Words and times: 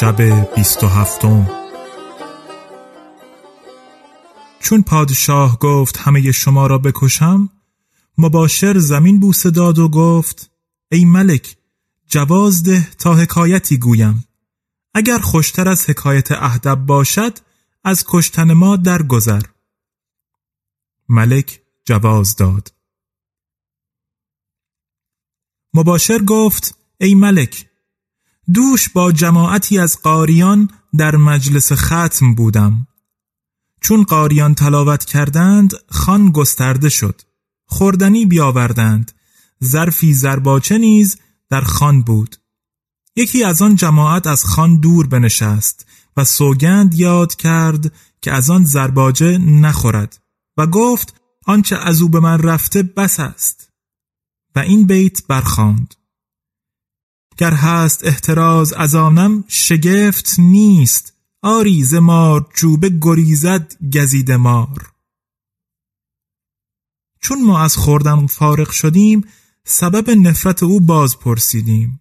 شب 0.00 0.22
بیست 0.54 0.84
و 0.84 0.86
هفتم. 0.86 1.50
چون 4.60 4.82
پادشاه 4.82 5.58
گفت 5.58 5.96
همه 5.96 6.32
شما 6.32 6.66
را 6.66 6.78
بکشم 6.78 7.50
مباشر 8.18 8.78
زمین 8.78 9.20
بوسه 9.20 9.50
داد 9.50 9.78
و 9.78 9.88
گفت 9.88 10.50
ای 10.92 11.04
ملک 11.04 11.56
جواز 12.06 12.62
ده 12.62 12.90
تا 12.90 13.14
حکایتی 13.14 13.78
گویم. 13.78 14.24
اگر 14.94 15.18
خوشتر 15.18 15.68
از 15.68 15.90
حکایت 15.90 16.32
اهدب 16.32 16.74
باشد 16.74 17.38
از 17.84 18.04
کشتن 18.08 18.52
ما 18.52 18.76
درگذر. 18.76 19.42
ملک 21.08 21.60
جواز 21.84 22.36
داد. 22.36 22.74
مباشر 25.74 26.18
گفت 26.18 26.78
ای 27.00 27.14
ملک 27.14 27.73
دوش 28.52 28.88
با 28.88 29.12
جماعتی 29.12 29.78
از 29.78 30.02
قاریان 30.02 30.70
در 30.98 31.16
مجلس 31.16 31.72
ختم 31.72 32.34
بودم. 32.34 32.86
چون 33.80 34.02
قاریان 34.02 34.54
تلاوت 34.54 35.04
کردند 35.04 35.72
خان 35.88 36.30
گسترده 36.30 36.88
شد. 36.88 37.20
خوردنی 37.66 38.26
بیاوردند. 38.26 39.12
ظرفی 39.64 40.14
زرباچه 40.14 40.78
نیز 40.78 41.16
در 41.50 41.60
خان 41.60 42.02
بود. 42.02 42.36
یکی 43.16 43.44
از 43.44 43.62
آن 43.62 43.76
جماعت 43.76 44.26
از 44.26 44.44
خان 44.44 44.80
دور 44.80 45.06
بنشست 45.06 45.86
و 46.16 46.24
سوگند 46.24 46.94
یاد 46.94 47.34
کرد 47.34 47.92
که 48.22 48.32
از 48.32 48.50
آن 48.50 48.64
زرباجه 48.64 49.38
نخورد 49.38 50.18
و 50.56 50.66
گفت 50.66 51.20
آنچه 51.46 51.76
از 51.76 52.02
او 52.02 52.08
به 52.08 52.20
من 52.20 52.38
رفته 52.38 52.82
بس 52.82 53.20
است. 53.20 53.68
و 54.56 54.58
این 54.58 54.86
بیت 54.86 55.26
برخاند. 55.26 55.94
گر 57.36 57.54
هست 57.54 58.04
احتراز 58.04 58.72
از 58.72 58.94
آنم 58.94 59.44
شگفت 59.48 60.34
نیست 60.38 61.14
آری 61.42 61.84
ز 61.84 61.94
مار 61.94 62.46
چوبه 62.54 62.90
گریزد 63.00 63.72
گزید 63.94 64.32
مار. 64.32 64.92
چون 67.20 67.42
ما 67.42 67.60
از 67.60 67.76
خوردن 67.76 68.26
فارغ 68.26 68.70
شدیم 68.70 69.24
سبب 69.64 70.10
نفرت 70.10 70.62
او 70.62 70.80
باز 70.80 71.18
پرسیدیم. 71.18 72.00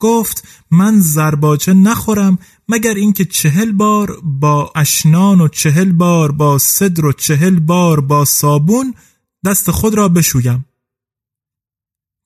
گفت 0.00 0.48
من 0.70 1.00
زرباچه 1.00 1.74
نخورم 1.74 2.38
مگر 2.68 2.94
اینکه 2.94 3.24
چهل 3.24 3.72
بار 3.72 4.20
با 4.22 4.72
اشنان 4.76 5.40
و 5.40 5.48
چهل 5.48 5.92
بار 5.92 6.32
با 6.32 6.58
صدر 6.58 7.06
و 7.06 7.12
چهل 7.12 7.60
بار 7.60 8.00
با 8.00 8.24
صابون 8.24 8.94
دست 9.44 9.70
خود 9.70 9.94
را 9.94 10.08
بشویم. 10.08 10.64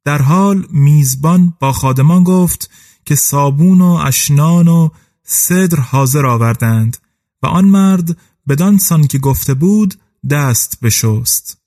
در 0.05 0.23
حال 0.23 0.67
میزبان 0.71 1.55
با 1.61 1.73
خادمان 1.73 2.25
گفت 2.25 2.71
که 3.05 3.15
صابون 3.15 3.81
و 3.81 3.93
اشنان 3.93 4.69
و 4.69 4.89
صدر 5.23 5.81
حاضر 5.81 6.27
آوردند 6.27 6.97
و 7.43 7.47
آن 7.47 7.65
مرد 7.65 8.19
بدان 8.49 8.79
سان 8.79 9.07
که 9.07 9.19
گفته 9.19 9.55
بود 9.55 9.95
دست 10.31 10.81
بشست. 10.81 11.59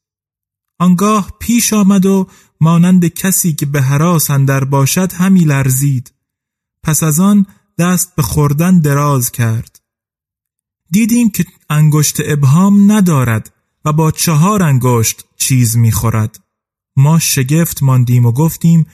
آنگاه 0.80 1.34
پیش 1.40 1.74
آمد 1.74 2.06
و 2.06 2.28
مانند 2.62 3.08
کسی 3.08 3.54
که 3.54 3.66
به 3.66 3.82
حراس 3.82 4.30
اندر 4.32 4.64
باشد 4.64 5.14
همی 5.14 5.40
لرزید. 5.40 6.14
پس 6.84 7.04
از 7.04 7.20
آن 7.20 7.46
دست 7.78 8.16
به 8.16 8.22
خوردن 8.22 8.80
دراز 8.80 9.32
کرد. 9.32 9.82
دیدیم 10.92 11.30
که 11.30 11.46
انگشت 11.70 12.18
ابهام 12.26 12.92
ندارد 12.92 13.54
و 13.86 13.94
با 13.94 14.12
چهار 14.12 14.64
انگشت 14.64 15.26
چیز 15.38 15.78
می‌خورد. 15.78 16.40
ما 17.02 17.20
شگفت 17.20 17.84
ماندیم 17.84 18.26
و 18.26 18.32
گفتیم 18.32 18.88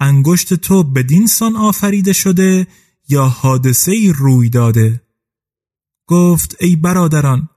انگشت 0.00 0.54
تو 0.54 0.82
بدین 0.82 1.26
سان 1.26 1.56
آفریده 1.56 2.12
شده 2.12 2.66
یا 3.08 3.28
حادثه 3.28 3.92
ای 3.92 4.12
روی 4.16 4.48
داده؟ 4.48 5.02
گفت 6.06 6.56
ای 6.60 6.76
برادران 6.76 7.48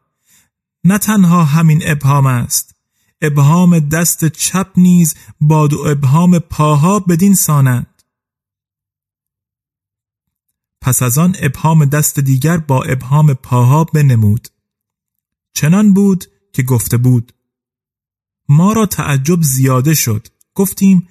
نه 0.83 0.97
تنها 0.97 1.43
همین 1.43 1.81
ابهام 1.85 2.25
است 2.25 2.75
ابهام 3.21 3.79
دست 3.79 4.25
چپ 4.25 4.71
نیز 4.77 5.15
با 5.41 5.67
دو 5.67 5.79
ابهام 5.79 6.39
پاها 6.39 6.99
بدین 6.99 7.33
سانند. 7.33 8.03
پس 10.81 11.01
از 11.01 11.17
آن 11.17 11.35
ابهام 11.39 11.85
دست 11.85 12.19
دیگر 12.19 12.57
با 12.57 12.83
ابهام 12.83 13.33
پاها 13.33 13.83
بنمود. 13.83 14.47
چنان 15.53 15.93
بود 15.93 16.25
که 16.53 16.63
گفته 16.63 16.97
بود 16.97 17.33
ما 18.49 18.73
را 18.73 18.85
تعجب 18.85 19.41
زیاده 19.41 19.93
شد 19.93 20.27
گفتیم 20.55 21.07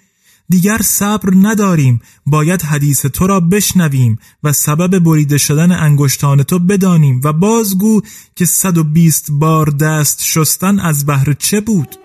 دیگر 0.49 0.79
صبر 0.83 1.33
نداریم 1.35 2.01
باید 2.27 2.63
حدیث 2.63 3.07
تو 3.07 3.27
را 3.27 3.41
بشنویم 3.41 4.19
و 4.43 4.53
سبب 4.53 4.99
بریده 4.99 5.39
شدن 5.39 5.73
انگشتان 5.73 6.43
تو 6.43 6.59
بدانیم 6.59 7.21
و 7.25 7.33
بازگو 7.33 8.01
که 8.37 8.45
صد 8.45 8.79
و 8.79 8.85
بیست 8.85 9.27
بار 9.31 9.67
دست 9.71 10.23
شستن 10.23 10.79
از 10.79 11.07
بهر 11.07 11.33
چه 11.33 11.61
بود؟ 11.61 11.97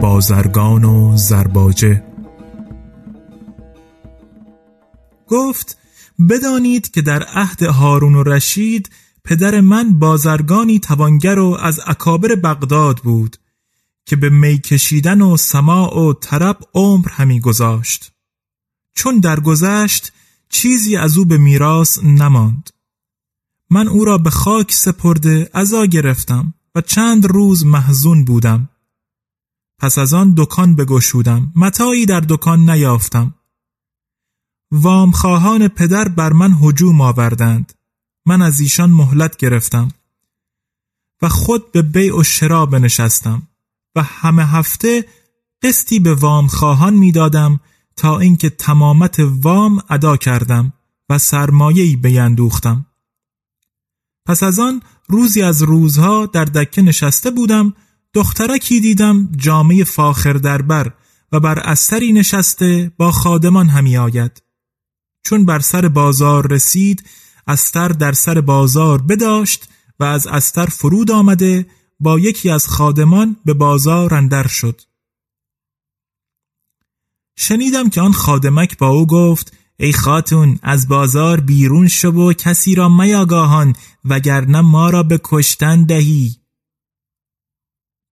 بازرگان 0.00 0.84
و 0.84 1.16
زرباجه. 1.16 2.04
گفت 5.28 5.78
بدانید 6.30 6.90
که 6.90 7.02
در 7.02 7.22
عهد 7.22 7.62
هارون 7.62 8.14
و 8.14 8.22
رشید 8.22 8.90
پدر 9.24 9.60
من 9.60 9.98
بازرگانی 9.98 10.78
توانگر 10.78 11.38
و 11.38 11.56
از 11.60 11.80
اکابر 11.86 12.34
بغداد 12.34 12.98
بود 12.98 13.36
که 14.06 14.16
به 14.16 14.28
می 14.28 14.58
کشیدن 14.58 15.20
و 15.20 15.36
سماع 15.36 15.98
و 15.98 16.12
طرب 16.12 16.58
عمر 16.74 17.08
همی 17.08 17.40
گذاشت. 17.40 18.12
چون 18.94 19.18
درگذشت 19.18 20.12
چیزی 20.48 20.96
از 20.96 21.18
او 21.18 21.24
به 21.24 21.38
میراث 21.38 21.98
نماند. 22.02 22.70
من 23.70 23.88
او 23.88 24.04
را 24.04 24.18
به 24.18 24.30
خاک 24.30 24.72
سپرده 24.72 25.50
عزا 25.54 25.86
گرفتم 25.86 26.54
و 26.74 26.80
چند 26.80 27.26
روز 27.26 27.66
محزون 27.66 28.24
بودم. 28.24 28.68
پس 29.84 29.98
از 29.98 30.14
آن 30.14 30.34
دکان 30.36 30.76
بگشودم. 30.76 31.52
متایی 31.56 32.06
در 32.06 32.20
دکان 32.20 32.70
نیافتم. 32.70 33.34
وامخواهان 34.72 35.68
پدر 35.68 36.08
بر 36.08 36.32
من 36.32 36.52
هجوم 36.62 37.00
آوردند. 37.00 37.72
من 38.26 38.42
از 38.42 38.60
ایشان 38.60 38.90
مهلت 38.90 39.36
گرفتم 39.36 39.88
و 41.22 41.28
خود 41.28 41.72
به 41.72 41.82
بیع 41.82 42.18
و 42.18 42.22
شرا 42.22 42.66
بنشستم 42.66 43.48
و 43.96 44.02
همه 44.02 44.46
هفته 44.46 45.08
قسطی 45.62 45.98
به 45.98 46.14
وام 46.14 46.46
خواهان 46.46 46.94
می‌دادم 46.94 47.60
تا 47.96 48.18
اینکه 48.18 48.50
تمامت 48.50 49.16
وام 49.20 49.82
ادا 49.88 50.16
کردم 50.16 50.72
و 51.08 51.18
سرمایه‌ای 51.18 51.96
بیندوختم. 51.96 52.86
پس 54.26 54.42
از 54.42 54.58
آن 54.58 54.82
روزی 55.08 55.42
از 55.42 55.62
روزها 55.62 56.26
در 56.26 56.44
دکه 56.44 56.82
نشسته 56.82 57.30
بودم 57.30 57.74
دخترکی 58.14 58.80
دیدم 58.80 59.28
جامعه 59.36 59.84
فاخر 59.84 60.32
دربر 60.32 60.92
و 61.32 61.40
بر 61.40 61.58
استری 61.58 62.12
نشسته 62.12 62.92
با 62.96 63.12
خادمان 63.12 63.68
همی 63.68 63.96
آید. 63.96 64.42
چون 65.22 65.44
بر 65.44 65.58
سر 65.58 65.88
بازار 65.88 66.52
رسید 66.52 67.04
استر 67.46 67.88
در 67.88 68.12
سر 68.12 68.40
بازار 68.40 69.02
بداشت 69.02 69.68
و 70.00 70.04
از 70.04 70.26
استر 70.26 70.66
فرود 70.66 71.10
آمده 71.10 71.66
با 72.00 72.18
یکی 72.18 72.50
از 72.50 72.66
خادمان 72.66 73.36
به 73.44 73.54
بازار 73.54 74.14
اندر 74.14 74.46
شد. 74.46 74.80
شنیدم 77.36 77.88
که 77.88 78.00
آن 78.00 78.12
خادمک 78.12 78.78
با 78.78 78.88
او 78.88 79.06
گفت 79.06 79.52
ای 79.76 79.92
خاتون 79.92 80.58
از 80.62 80.88
بازار 80.88 81.40
بیرون 81.40 81.88
شو 81.88 82.08
و 82.08 82.32
کسی 82.32 82.74
را 82.74 82.88
میاگاهان 82.88 83.76
وگرنه 84.04 84.60
ما 84.60 84.90
را 84.90 85.02
به 85.02 85.20
کشتن 85.24 85.84
دهی. 85.84 86.43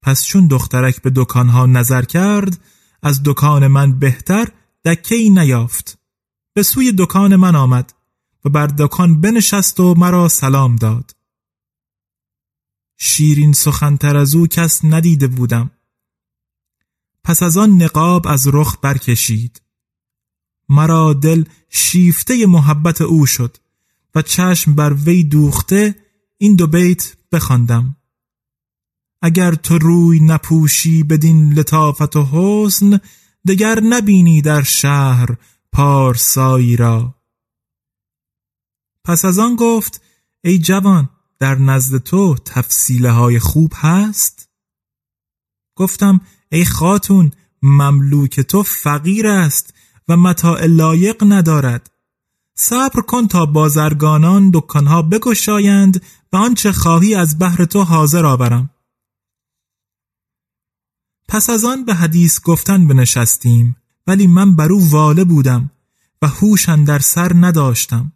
پس 0.02 0.24
چون 0.24 0.46
دخترک 0.46 1.02
به 1.02 1.12
دکانها 1.16 1.66
نظر 1.66 2.02
کرد 2.02 2.60
از 3.02 3.22
دکان 3.24 3.66
من 3.66 3.98
بهتر 3.98 4.48
دکه 4.84 5.14
ای 5.14 5.30
نیافت. 5.30 5.98
به 6.54 6.62
سوی 6.62 6.92
دکان 6.98 7.36
من 7.36 7.56
آمد 7.56 7.94
و 8.44 8.48
بر 8.48 8.66
دکان 8.66 9.20
بنشست 9.20 9.80
و 9.80 9.94
مرا 9.94 10.28
سلام 10.28 10.76
داد. 10.76 11.16
شیرین 12.96 13.52
سخنتر 13.52 14.16
از 14.16 14.34
او 14.34 14.46
کس 14.46 14.84
ندیده 14.84 15.26
بودم. 15.26 15.70
پس 17.24 17.42
از 17.42 17.56
آن 17.56 17.82
نقاب 17.82 18.26
از 18.28 18.48
رخ 18.52 18.76
برکشید. 18.82 19.62
مرا 20.68 21.12
دل 21.12 21.44
شیفته 21.68 22.46
محبت 22.46 23.00
او 23.00 23.26
شد 23.26 23.56
و 24.14 24.22
چشم 24.22 24.74
بر 24.74 24.92
وی 24.92 25.24
دوخته 25.24 25.94
این 26.38 26.56
دو 26.56 26.66
بیت 26.66 27.16
بخواندم. 27.32 27.96
اگر 29.22 29.54
تو 29.54 29.78
روی 29.78 30.20
نپوشی 30.20 31.02
بدین 31.02 31.52
لطافت 31.52 32.16
و 32.16 32.28
حسن 32.32 33.00
دگر 33.48 33.80
نبینی 33.80 34.42
در 34.42 34.62
شهر 34.62 35.36
پارسایی 35.72 36.76
را. 36.76 37.14
پس 39.04 39.24
از 39.24 39.38
آن 39.38 39.56
گفت 39.56 40.02
ای 40.44 40.58
جوان 40.58 41.08
در 41.38 41.54
نزد 41.54 41.98
تو 41.98 42.34
تفصیله 42.44 43.10
های 43.10 43.38
خوب 43.38 43.72
هست؟ 43.76 44.48
گفتم 45.76 46.20
ای 46.52 46.64
خاتون 46.64 47.30
مملوک 47.62 48.40
تو 48.40 48.62
فقیر 48.62 49.26
است 49.26 49.74
و 50.08 50.16
متاع 50.16 50.66
لایق 50.66 51.24
ندارد. 51.28 51.90
صبر 52.54 53.00
کن 53.00 53.28
تا 53.28 53.46
بازرگانان 53.46 54.50
دکانها 54.54 55.02
بگشایند 55.02 56.02
و 56.32 56.36
آنچه 56.36 56.72
خواهی 56.72 57.14
از 57.14 57.38
بحر 57.38 57.64
تو 57.64 57.82
حاضر 57.82 58.26
آورم. 58.26 58.71
پس 61.32 61.50
از 61.50 61.64
آن 61.64 61.84
به 61.84 61.94
حدیث 61.94 62.40
گفتن 62.40 62.86
بنشستیم 62.86 63.76
ولی 64.06 64.26
من 64.26 64.56
بر 64.56 64.72
او 64.72 64.90
واله 64.90 65.24
بودم 65.24 65.70
و 66.22 66.28
هوشن 66.28 66.84
در 66.84 66.98
سر 66.98 67.32
نداشتم. 67.34 68.12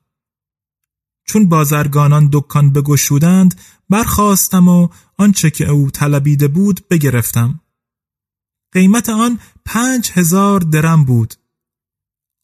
چون 1.24 1.48
بازرگانان 1.48 2.28
دکان 2.32 2.72
بگشودند 2.72 3.60
برخواستم 3.90 4.68
و 4.68 4.88
آنچه 5.18 5.50
که 5.50 5.68
او 5.68 5.90
طلبیده 5.90 6.48
بود 6.48 6.88
بگرفتم. 6.90 7.60
قیمت 8.72 9.08
آن 9.08 9.38
پنج 9.64 10.10
هزار 10.14 10.60
درم 10.60 11.04
بود. 11.04 11.34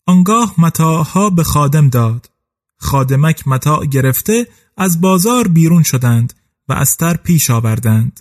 آنگاه 0.06 0.54
متاعها 0.58 1.30
به 1.30 1.44
خادم 1.44 1.88
داد. 1.88 2.30
خادمک 2.78 3.48
متاع 3.48 3.86
گرفته 3.86 4.48
از 4.76 5.00
بازار 5.00 5.48
بیرون 5.48 5.82
شدند 5.82 6.32
و 6.68 6.72
استر 6.72 7.16
پیش 7.16 7.50
آوردند. 7.50 8.20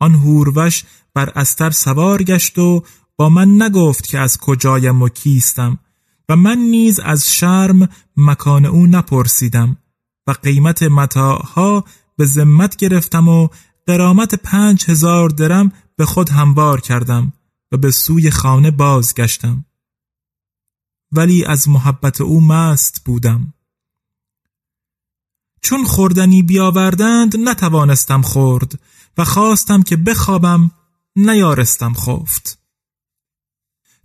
آن 0.00 0.14
هوروش 0.14 0.84
بر 1.14 1.32
استر 1.36 1.70
سوار 1.70 2.22
گشت 2.22 2.58
و 2.58 2.82
با 3.16 3.28
من 3.28 3.62
نگفت 3.62 4.06
که 4.06 4.18
از 4.18 4.38
کجایم 4.38 5.02
و 5.02 5.08
کیستم 5.08 5.78
و 6.28 6.36
من 6.36 6.58
نیز 6.58 7.00
از 7.00 7.32
شرم 7.32 7.88
مکان 8.16 8.64
او 8.64 8.86
نپرسیدم 8.86 9.76
و 10.26 10.32
قیمت 10.32 10.82
متاعها 10.82 11.84
به 12.16 12.24
ذمت 12.24 12.76
گرفتم 12.76 13.28
و 13.28 13.48
قرامت 13.86 14.34
پنج 14.34 14.84
هزار 14.90 15.28
درم 15.28 15.72
به 15.96 16.06
خود 16.06 16.28
همبار 16.28 16.80
کردم 16.80 17.32
و 17.72 17.76
به 17.76 17.90
سوی 17.90 18.30
خانه 18.30 18.70
بازگشتم. 18.70 19.64
ولی 21.12 21.44
از 21.44 21.68
محبت 21.68 22.20
او 22.20 22.46
مست 22.46 23.04
بودم. 23.04 23.54
چون 25.62 25.84
خوردنی 25.84 26.42
بیاوردند 26.42 27.48
نتوانستم 27.48 28.22
خورد 28.22 28.78
و 29.16 29.24
خواستم 29.24 29.82
که 29.82 29.96
بخوابم 29.96 30.70
نیارستم 31.16 31.94
خفت. 31.94 32.58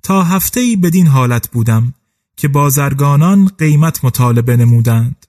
تا 0.04 0.24
هفته 0.24 0.60
ای 0.60 0.76
بدین 0.76 1.08
حالت 1.08 1.52
بودم 1.52 1.94
که 2.38 2.48
بازرگانان 2.48 3.46
قیمت 3.58 4.06
مطالبه 4.06 4.58
نمودند. 4.58 5.26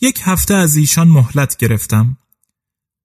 یک 0.00 0.20
هفته 0.22 0.54
از 0.54 0.76
ایشان 0.76 1.08
مهلت 1.08 1.56
گرفتم. 1.56 2.18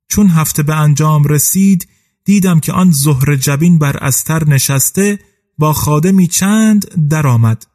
چون 0.07 0.27
هفته 0.27 0.63
به 0.63 0.75
انجام 0.75 1.23
رسید 1.23 1.87
دیدم 2.25 2.59
که 2.59 2.73
آن 2.73 2.91
زهر 2.91 3.35
جبین 3.35 3.79
بر 3.79 3.97
استر 3.97 4.47
نشسته 4.47 5.19
با 5.57 5.73
خادمی 5.73 6.27
چند 6.27 7.09
درآمد. 7.09 7.65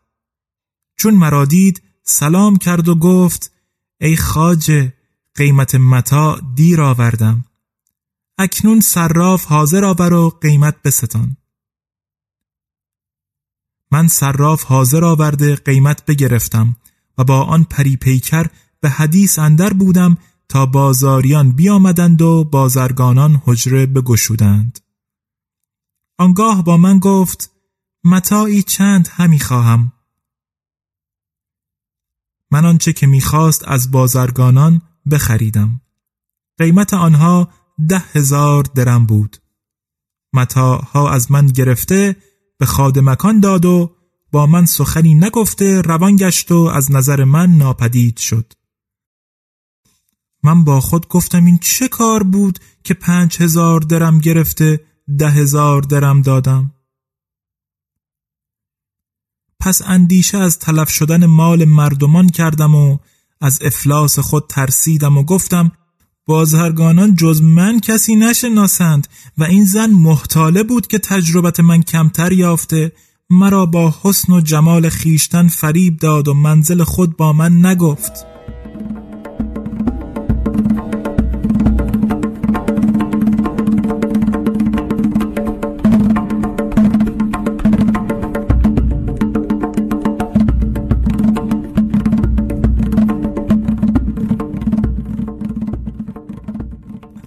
چون 0.96 1.14
مرا 1.14 1.44
دید 1.44 1.82
سلام 2.02 2.56
کرد 2.56 2.88
و 2.88 2.94
گفت 2.94 3.52
ای 4.00 4.16
خاجه 4.16 4.92
قیمت 5.34 5.74
متا 5.74 6.40
دیر 6.54 6.80
آوردم. 6.80 7.44
اکنون 8.38 8.80
صراف 8.80 9.44
حاضر 9.44 9.84
آور 9.84 10.12
و 10.12 10.30
قیمت 10.30 10.82
بستان. 10.82 11.36
من 13.90 14.08
صراف 14.08 14.64
حاضر 14.64 15.04
آورده 15.04 15.56
قیمت 15.56 16.06
بگرفتم 16.06 16.76
و 17.18 17.24
با 17.24 17.42
آن 17.42 17.64
پری 17.64 17.96
پیکر 17.96 18.46
به 18.80 18.90
حدیث 18.90 19.38
اندر 19.38 19.72
بودم 19.72 20.18
تا 20.48 20.66
بازاریان 20.66 21.52
بیامدند 21.52 22.22
و 22.22 22.44
بازرگانان 22.44 23.42
حجره 23.44 23.86
بگشودند. 23.86 24.80
آنگاه 26.18 26.64
با 26.64 26.76
من 26.76 26.98
گفت 26.98 27.50
متاعی 28.04 28.62
چند 28.62 29.08
همی 29.10 29.38
خواهم. 29.38 29.92
من 32.50 32.64
آنچه 32.64 32.92
که 32.92 33.06
می‌خواست 33.06 33.68
از 33.68 33.90
بازرگانان 33.90 34.82
بخریدم. 35.10 35.80
قیمت 36.58 36.94
آنها 36.94 37.52
ده 37.88 37.98
هزار 37.98 38.62
درم 38.62 39.06
بود. 39.06 39.36
متاعها 40.32 41.10
از 41.10 41.32
من 41.32 41.46
گرفته 41.46 42.16
به 42.58 42.66
خادمکان 42.66 43.40
داد 43.40 43.64
و 43.64 43.96
با 44.32 44.46
من 44.46 44.66
سخنی 44.66 45.14
نگفته 45.14 45.80
روان 45.80 46.16
گشت 46.16 46.52
و 46.52 46.58
از 46.58 46.92
نظر 46.92 47.24
من 47.24 47.50
ناپدید 47.50 48.18
شد. 48.18 48.52
من 50.42 50.64
با 50.64 50.80
خود 50.80 51.08
گفتم 51.08 51.44
این 51.44 51.58
چه 51.58 51.88
کار 51.88 52.22
بود 52.22 52.58
که 52.84 52.94
پنج 52.94 53.42
هزار 53.42 53.80
درم 53.80 54.18
گرفته 54.18 54.80
ده 55.18 55.30
هزار 55.30 55.82
درم 55.82 56.22
دادم؟ 56.22 56.74
پس 59.60 59.82
اندیشه 59.86 60.38
از 60.38 60.58
تلف 60.58 60.90
شدن 60.90 61.26
مال 61.26 61.64
مردمان 61.64 62.28
کردم 62.28 62.74
و 62.74 62.98
از 63.40 63.58
افلاس 63.62 64.18
خود 64.18 64.46
ترسیدم 64.46 65.18
و 65.18 65.22
گفتم 65.22 65.72
بازرگانان 66.26 67.14
جز 67.14 67.42
من 67.42 67.80
کسی 67.80 68.16
نشناسند 68.16 69.08
و 69.38 69.44
این 69.44 69.64
زن 69.64 69.90
محتاله 69.90 70.62
بود 70.62 70.86
که 70.86 70.98
تجربت 70.98 71.60
من 71.60 71.82
کمتر 71.82 72.32
یافته 72.32 72.92
مرا 73.30 73.66
با 73.66 73.94
حسن 74.02 74.32
و 74.32 74.40
جمال 74.40 74.88
خیشتن 74.88 75.48
فریب 75.48 75.96
داد 75.96 76.28
و 76.28 76.34
منزل 76.34 76.82
خود 76.82 77.16
با 77.16 77.32
من 77.32 77.66
نگفت. 77.66 78.33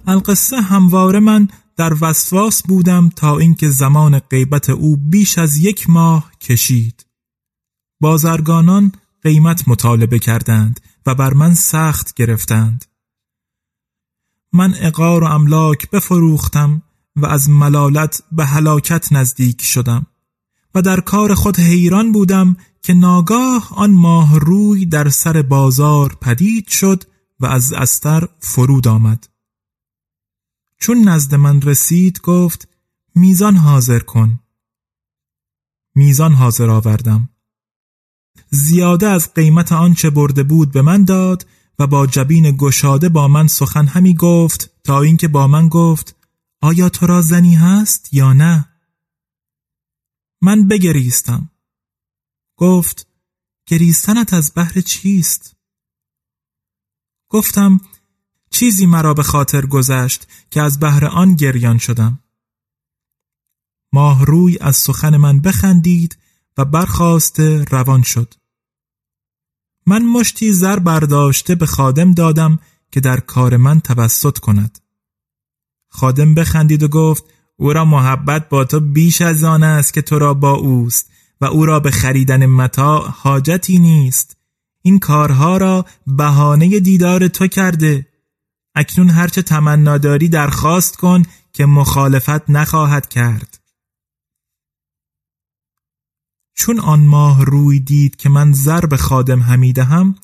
القصه 0.08 0.60
همواره 0.60 1.20
من 1.20 1.48
در 1.76 1.92
وسواس 2.00 2.62
بودم 2.62 3.10
تا 3.16 3.38
اینکه 3.38 3.68
زمان 3.68 4.18
غیبت 4.18 4.70
او 4.70 4.96
بیش 4.96 5.38
از 5.38 5.56
یک 5.56 5.90
ماه 5.90 6.32
کشید. 6.40 7.06
بازرگانان 8.00 8.92
قیمت 9.22 9.68
مطالبه 9.68 10.18
کردند 10.18 10.80
و 11.06 11.14
بر 11.14 11.34
من 11.34 11.54
سخت 11.54 12.14
گرفتند. 12.14 12.84
من 14.52 14.74
اقار 14.80 15.24
و 15.24 15.26
املاک 15.26 15.90
بفروختم 15.90 16.82
و 17.16 17.26
از 17.26 17.50
ملالت 17.50 18.22
به 18.32 18.44
هلاکت 18.44 19.12
نزدیک 19.12 19.62
شدم 19.62 20.06
و 20.74 20.82
در 20.82 21.00
کار 21.00 21.34
خود 21.34 21.58
حیران 21.58 22.12
بودم 22.12 22.56
که 22.82 22.94
ناگاه 22.94 23.68
آن 23.74 23.90
ماه 23.90 24.38
روی 24.38 24.86
در 24.86 25.08
سر 25.08 25.42
بازار 25.42 26.16
پدید 26.20 26.68
شد 26.68 27.04
و 27.40 27.46
از 27.46 27.72
استر 27.72 28.28
فرود 28.40 28.88
آمد. 28.88 29.28
چون 30.78 31.08
نزد 31.08 31.34
من 31.34 31.62
رسید 31.62 32.20
گفت 32.20 32.68
میزان 33.14 33.56
حاضر 33.56 33.98
کن. 33.98 34.40
میزان 35.94 36.32
حاضر 36.32 36.70
آوردم. 36.70 37.28
زیاده 38.50 39.08
از 39.08 39.34
قیمت 39.34 39.72
آنچه 39.72 40.10
برده 40.10 40.42
بود 40.42 40.72
به 40.72 40.82
من 40.82 41.04
داد 41.04 41.46
و 41.78 41.86
با 41.86 42.06
جبین 42.06 42.56
گشاده 42.56 43.08
با 43.08 43.28
من 43.28 43.46
سخن 43.46 43.86
همی 43.86 44.14
گفت 44.14 44.82
تا 44.84 45.00
اینکه 45.00 45.28
با 45.28 45.46
من 45.46 45.68
گفت 45.68 46.16
آیا 46.62 46.88
تو 46.88 47.06
را 47.06 47.22
زنی 47.22 47.54
هست 47.54 48.14
یا 48.14 48.32
نه؟ 48.32 48.68
من 50.42 50.68
بگریستم. 50.68 51.50
گفت 52.56 53.06
گریستنت 53.66 54.34
از 54.34 54.52
بحر 54.56 54.80
چیست؟ 54.80 55.56
گفتم 57.28 57.80
چیزی 58.58 58.86
مرا 58.86 59.14
به 59.14 59.22
خاطر 59.22 59.66
گذشت 59.66 60.26
که 60.50 60.62
از 60.62 60.80
بهر 60.80 61.06
آن 61.06 61.34
گریان 61.34 61.78
شدم. 61.78 62.18
ماه 63.92 64.24
روی 64.24 64.58
از 64.60 64.76
سخن 64.76 65.16
من 65.16 65.40
بخندید 65.40 66.18
و 66.56 66.64
برخواسته 66.64 67.64
روان 67.64 68.02
شد. 68.02 68.34
من 69.86 70.04
مشتی 70.04 70.52
زر 70.52 70.78
برداشته 70.78 71.54
به 71.54 71.66
خادم 71.66 72.12
دادم 72.12 72.58
که 72.92 73.00
در 73.00 73.20
کار 73.20 73.56
من 73.56 73.80
توسط 73.80 74.38
کند. 74.38 74.78
خادم 75.88 76.34
بخندید 76.34 76.82
و 76.82 76.88
گفت 76.88 77.24
او 77.56 77.72
را 77.72 77.84
محبت 77.84 78.48
با 78.48 78.64
تو 78.64 78.80
بیش 78.80 79.22
از 79.22 79.44
آن 79.44 79.62
است 79.62 79.94
که 79.94 80.02
تو 80.02 80.18
را 80.18 80.34
با 80.34 80.50
اوست 80.50 81.10
و 81.40 81.44
او 81.44 81.66
را 81.66 81.80
به 81.80 81.90
خریدن 81.90 82.46
متا 82.46 82.98
حاجتی 82.98 83.78
نیست 83.78 84.36
این 84.82 84.98
کارها 84.98 85.56
را 85.56 85.84
بهانه 86.06 86.80
دیدار 86.80 87.28
تو 87.28 87.46
کرده 87.46 88.07
اکنون 88.78 89.10
هرچه 89.10 89.42
تمنا 89.42 89.98
داری 89.98 90.28
درخواست 90.28 90.96
کن 90.96 91.22
که 91.52 91.66
مخالفت 91.66 92.50
نخواهد 92.50 93.08
کرد. 93.08 93.58
چون 96.54 96.80
آن 96.80 97.00
ماه 97.00 97.44
روی 97.44 97.80
دید 97.80 98.16
که 98.16 98.28
من 98.28 98.52
زر 98.52 98.86
به 98.86 98.96
خادم 98.96 99.40
هم 99.40 100.14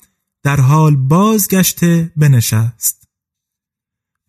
در 0.43 0.61
حال 0.61 0.95
بازگشته 0.95 2.11
بنشست. 2.17 3.07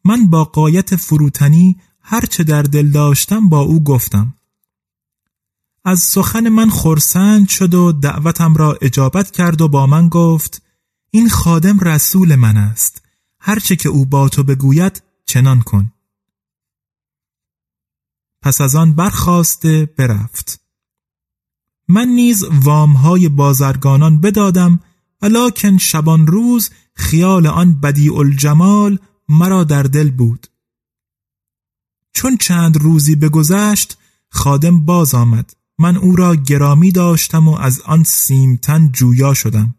من 0.05 0.27
با 0.27 0.45
قایت 0.45 0.97
فروتنی 0.97 1.81
هرچه 2.01 2.45
در 2.45 2.63
دل 2.63 2.91
داشتم 2.91 3.49
با 3.49 3.61
او 3.61 3.85
گفتم. 3.85 4.35
از 5.85 6.01
سخن 6.01 6.49
من 6.49 6.71
خرسند 6.71 7.49
شد 7.49 7.75
و 7.75 7.93
دعوتم 7.93 8.55
را 8.55 8.79
اجابت 8.83 9.31
کرد 9.31 9.61
و 9.61 9.69
با 9.69 9.87
من 9.87 10.09
گفت 10.09 10.63
این 11.11 11.29
خادم 11.29 11.79
رسول 11.79 12.35
من 12.35 12.57
است. 12.57 13.06
هرچه 13.47 13.77
که 13.77 13.89
او 13.89 14.05
با 14.05 14.29
تو 14.29 14.43
بگوید 14.43 15.03
چنان 15.27 15.63
کن. 15.63 15.93
پس 18.43 18.61
از 18.61 18.75
آن 18.75 18.95
برخواسته 18.95 19.87
برفت. 19.99 20.61
من 21.89 22.09
نیز 22.09 22.45
وامهای 22.45 23.29
بازرگانان 23.29 24.21
بدادم 24.21 24.81
ولیکن 25.23 25.79
شبان 25.79 26.27
روز 26.27 26.71
خیال 26.95 27.47
آن 27.47 27.81
بدیع 27.81 28.17
الجمال 28.19 28.99
مرا 29.29 29.65
در 29.65 29.83
دل 29.83 30.11
بود. 30.11 30.47
چون 32.13 32.37
چند 32.37 32.77
روزی 32.77 33.17
بگذشت 33.17 33.99
خادم 34.29 34.85
باز 34.85 35.15
آمد. 35.15 35.57
من 35.79 35.97
او 35.97 36.17
را 36.17 36.37
گرامی 36.37 36.93
داشتم 36.93 37.49
و 37.49 37.57
از 37.59 37.81
آن 37.81 38.05
سیمتن 38.05 38.91
جویا 38.93 39.35
شدم. 39.35 39.75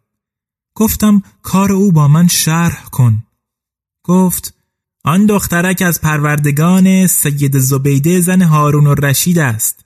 گفتم 0.76 1.22
کار 1.42 1.72
او 1.72 1.92
با 1.92 2.08
من 2.08 2.28
شرح 2.28 2.84
کن. 2.84 3.27
گفت 4.08 4.54
آن 5.04 5.26
دخترک 5.26 5.82
از 5.82 6.02
پروردگان 6.02 7.08
سید 7.08 7.60
زبیده 7.60 8.22
زن 8.22 8.42
هارون 8.42 8.88
و 8.88 8.94
رشید 8.94 9.40
است. 9.40 9.86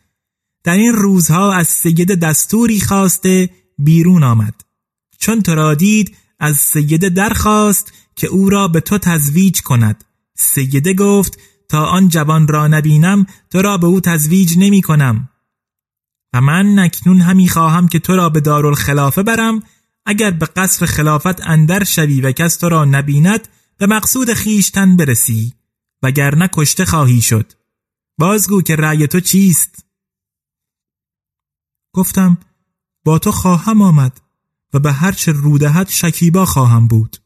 در 0.64 0.74
این 0.74 0.94
روزها 0.94 1.54
از 1.54 1.68
سید 1.68 2.20
دستوری 2.20 2.82
خواسته 2.82 3.50
بیرون 3.78 4.24
آمد. 4.24 4.54
چون 5.20 5.42
تو 5.42 5.56
را 5.56 5.74
دید 5.74 6.18
از 6.40 6.58
سیده 6.58 7.10
درخواست 7.10 7.94
که 8.16 8.28
او 8.28 8.50
را 8.50 8.68
به 8.68 8.80
تو 8.80 8.98
تزویج 8.98 9.62
کند. 9.62 10.04
سیده 10.38 10.94
گفت 10.94 11.40
تا 11.70 11.86
آن 11.86 12.10
جوان 12.10 12.48
را 12.48 12.68
نبینم 12.68 13.26
تو 13.50 13.62
را 13.62 13.78
به 13.78 13.88
او 13.88 14.00
تزویج 14.00 14.54
نمی 14.58 14.82
کنم. 14.82 15.30
و 16.34 16.42
من 16.42 16.80
نکنون 16.80 17.22
همی 17.22 17.50
خواهم 17.50 17.88
که 17.88 18.00
تو 18.00 18.16
را 18.16 18.30
به 18.30 18.40
دارالخلافه 18.42 19.24
برم 19.24 19.64
اگر 20.06 20.32
به 20.32 20.46
قصر 20.46 20.86
خلافت 20.86 21.48
اندر 21.48 21.84
شوی 21.84 22.22
و 22.22 22.32
کس 22.32 22.56
تو 22.56 22.70
را 22.70 22.86
نبیند 22.86 23.48
به 23.82 23.88
مقصود 23.88 24.34
خیشتن 24.34 24.96
برسی 24.98 25.54
وگرنه 26.04 26.50
کشته 26.54 26.86
خواهی 26.86 27.22
شد. 27.22 27.54
بازگو 28.18 28.62
که 28.62 28.76
رأی 28.76 29.08
تو 29.08 29.20
چیست؟ 29.20 29.86
گفتم 31.94 32.38
با 33.06 33.20
تو 33.20 33.32
خواهم 33.32 33.82
آمد 33.82 34.22
و 34.74 34.80
به 34.80 34.92
هرچه 34.92 35.32
رودهت 35.32 35.90
شکیبا 35.90 36.46
خواهم 36.46 36.88
بود. 36.88 37.18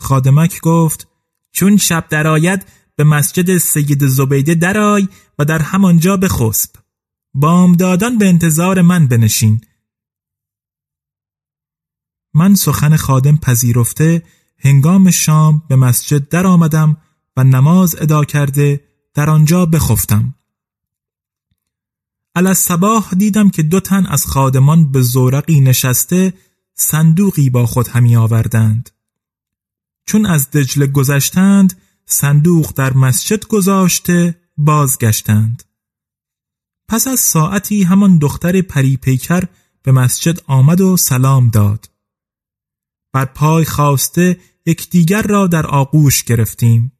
خادمک 0.00 0.60
گفت 0.60 1.08
چون 1.50 1.76
شب 1.76 2.08
درآید 2.08 2.66
به 2.96 3.04
مسجد 3.04 3.58
سید 3.58 4.06
زبیده 4.06 4.54
درای 4.54 5.08
و 5.38 5.44
در 5.44 5.62
همانجا 5.62 6.16
بخسب. 6.16 6.76
بامدادان 7.34 8.18
به 8.18 8.28
انتظار 8.28 8.82
من 8.82 9.08
بنشین. 9.08 9.60
من 12.34 12.54
سخن 12.54 12.96
خادم 12.96 13.36
پذیرفته 13.36 14.22
هنگام 14.64 15.10
شام 15.10 15.62
به 15.68 15.76
مسجد 15.76 16.28
در 16.28 16.46
آمدم 16.46 16.96
و 17.36 17.44
نماز 17.44 17.96
ادا 17.98 18.24
کرده 18.24 18.80
در 19.14 19.30
آنجا 19.30 19.66
بخفتم. 19.66 20.34
علی 22.34 22.54
صباح 22.54 23.14
دیدم 23.14 23.50
که 23.50 23.62
دو 23.62 23.80
تن 23.80 24.06
از 24.06 24.26
خادمان 24.26 24.92
به 24.92 25.02
زورقی 25.02 25.60
نشسته 25.60 26.34
صندوقی 26.74 27.50
با 27.50 27.66
خود 27.66 27.88
همی 27.88 28.16
آوردند. 28.16 28.90
چون 30.06 30.26
از 30.26 30.50
دجله 30.50 30.86
گذشتند 30.86 31.80
صندوق 32.06 32.72
در 32.76 32.92
مسجد 32.92 33.46
گذاشته 33.46 34.40
بازگشتند. 34.56 35.62
پس 36.88 37.06
از 37.06 37.20
ساعتی 37.20 37.82
همان 37.82 38.18
دختر 38.18 38.62
پریپیکر 38.62 39.44
به 39.82 39.92
مسجد 39.92 40.40
آمد 40.46 40.80
و 40.80 40.96
سلام 40.96 41.48
داد. 41.48 41.90
بر 43.12 43.24
پای 43.24 43.64
خواسته 43.64 44.40
یکدیگر 44.66 45.22
را 45.22 45.46
در 45.46 45.66
آغوش 45.66 46.24
گرفتیم. 46.24 46.92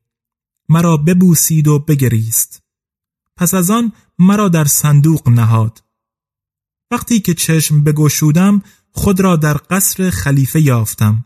مرا 0.68 0.96
ببوسید 0.96 1.68
و 1.68 1.78
بگریست. 1.78 2.62
پس 3.36 3.54
از 3.54 3.70
آن 3.70 3.92
مرا 4.18 4.48
در 4.48 4.64
صندوق 4.64 5.28
نهاد. 5.28 5.82
وقتی 6.90 7.20
که 7.20 7.34
چشم 7.34 7.84
بگشودم 7.84 8.62
خود 8.90 9.20
را 9.20 9.36
در 9.36 9.60
قصر 9.70 10.10
خلیفه 10.10 10.60
یافتم. 10.60 11.24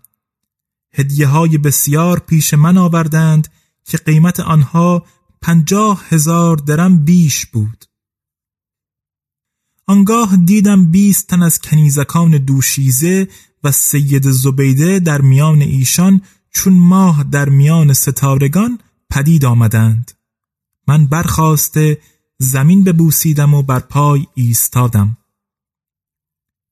هدیه 0.94 1.26
های 1.26 1.58
بسیار 1.58 2.18
پیش 2.18 2.54
من 2.54 2.78
آوردند 2.78 3.48
که 3.84 3.98
قیمت 3.98 4.40
آنها 4.40 5.06
پنجاه 5.42 6.04
هزار 6.08 6.56
درم 6.56 7.04
بیش 7.04 7.46
بود. 7.46 7.84
آنگاه 9.86 10.36
دیدم 10.36 10.90
بیست 10.90 11.26
تن 11.26 11.42
از 11.42 11.58
کنیزکان 11.58 12.30
دوشیزه 12.30 13.28
و 13.66 13.72
سید 13.72 14.30
زبیده 14.30 14.98
در 14.98 15.20
میان 15.20 15.62
ایشان 15.62 16.22
چون 16.50 16.72
ماه 16.72 17.24
در 17.24 17.48
میان 17.48 17.92
ستارگان 17.92 18.78
پدید 19.10 19.44
آمدند. 19.44 20.12
من 20.88 21.06
برخواسته 21.06 22.00
زمین 22.38 22.84
ببوسیدم 22.84 23.54
و 23.54 23.62
بر 23.62 23.80
پای 23.80 24.26
ایستادم. 24.34 25.16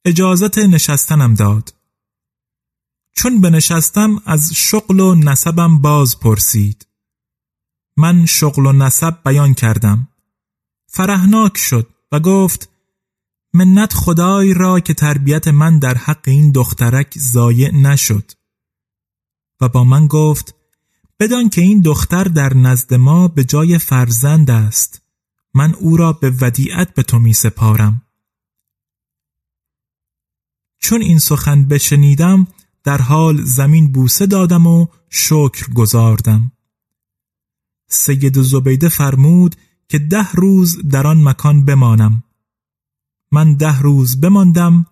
اجازت 0.04 0.58
نشستنم 0.58 1.34
داد. 1.34 1.74
چون 3.16 3.40
بنشستم 3.40 4.22
از 4.26 4.52
شغل 4.54 5.00
و 5.00 5.14
نسبم 5.14 5.78
باز 5.78 6.20
پرسید. 6.20 6.86
من 7.96 8.26
شغل 8.26 8.66
و 8.66 8.72
نسب 8.72 9.18
بیان 9.24 9.54
کردم. 9.54 10.08
فرهناک 10.86 11.56
شد 11.56 11.88
و 12.12 12.20
گفت 12.20 12.73
منت 13.54 13.92
خدای 13.92 14.54
را 14.54 14.80
که 14.80 14.94
تربیت 14.94 15.48
من 15.48 15.78
در 15.78 15.98
حق 15.98 16.22
این 16.28 16.52
دخترک 16.52 17.18
زایع 17.18 17.74
نشد. 17.74 18.32
و 19.60 19.68
با 19.68 19.84
من 19.84 20.06
گفت 20.06 20.54
بدان 21.20 21.48
که 21.48 21.60
این 21.60 21.80
دختر 21.80 22.24
در 22.24 22.54
نزد 22.54 22.94
ما 22.94 23.28
به 23.28 23.44
جای 23.44 23.78
فرزند 23.78 24.50
است 24.50 25.02
من 25.54 25.74
او 25.74 25.96
را 25.96 26.12
به 26.12 26.30
ودیعت 26.40 26.94
به 26.94 27.02
تو 27.02 27.18
می 27.18 27.32
سپارم 27.32 28.02
چون 30.78 31.02
این 31.02 31.18
سخن 31.18 31.68
بشنیدم 31.68 32.46
در 32.84 33.02
حال 33.02 33.42
زمین 33.42 33.92
بوسه 33.92 34.26
دادم 34.26 34.66
و 34.66 34.86
شکر 35.10 35.72
گذاردم 35.74 36.52
سید 37.88 38.42
زبیده 38.42 38.88
فرمود 38.88 39.56
که 39.88 39.98
ده 39.98 40.32
روز 40.32 40.88
در 40.88 41.06
آن 41.06 41.22
مکان 41.22 41.64
بمانم. 41.64 42.23
من 43.34 43.54
ده 43.54 43.80
روز 43.80 44.20
بماندم 44.20 44.86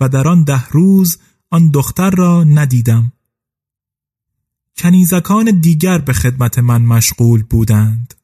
و 0.00 0.08
در 0.08 0.28
آن 0.28 0.44
ده 0.44 0.68
روز 0.68 1.18
آن 1.50 1.70
دختر 1.70 2.10
را 2.10 2.44
ندیدم. 2.44 3.12
کنیزکان 4.76 5.60
دیگر 5.60 5.98
به 5.98 6.12
خدمت 6.12 6.58
من 6.58 6.82
مشغول 6.82 7.42
بودند. 7.42 8.14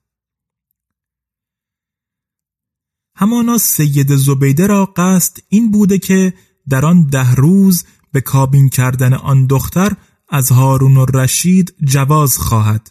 همانا 3.17 3.59
سید 3.59 4.17
زبیده 4.17 4.67
را 4.67 4.87
قصد 4.97 5.37
این 5.49 5.71
بوده 5.71 5.99
که 5.99 6.35
در 6.69 6.87
آن 6.87 7.07
ده 7.07 7.35
روز 7.35 7.85
به 8.13 8.21
کابین 8.21 8.69
کردن 8.69 9.13
آن 9.13 9.47
دختر 9.47 9.97
از 10.29 10.51
هارون 10.51 10.97
و 10.97 11.05
رشید 11.05 11.75
جواز 11.85 12.39
خواهد. 12.39 12.91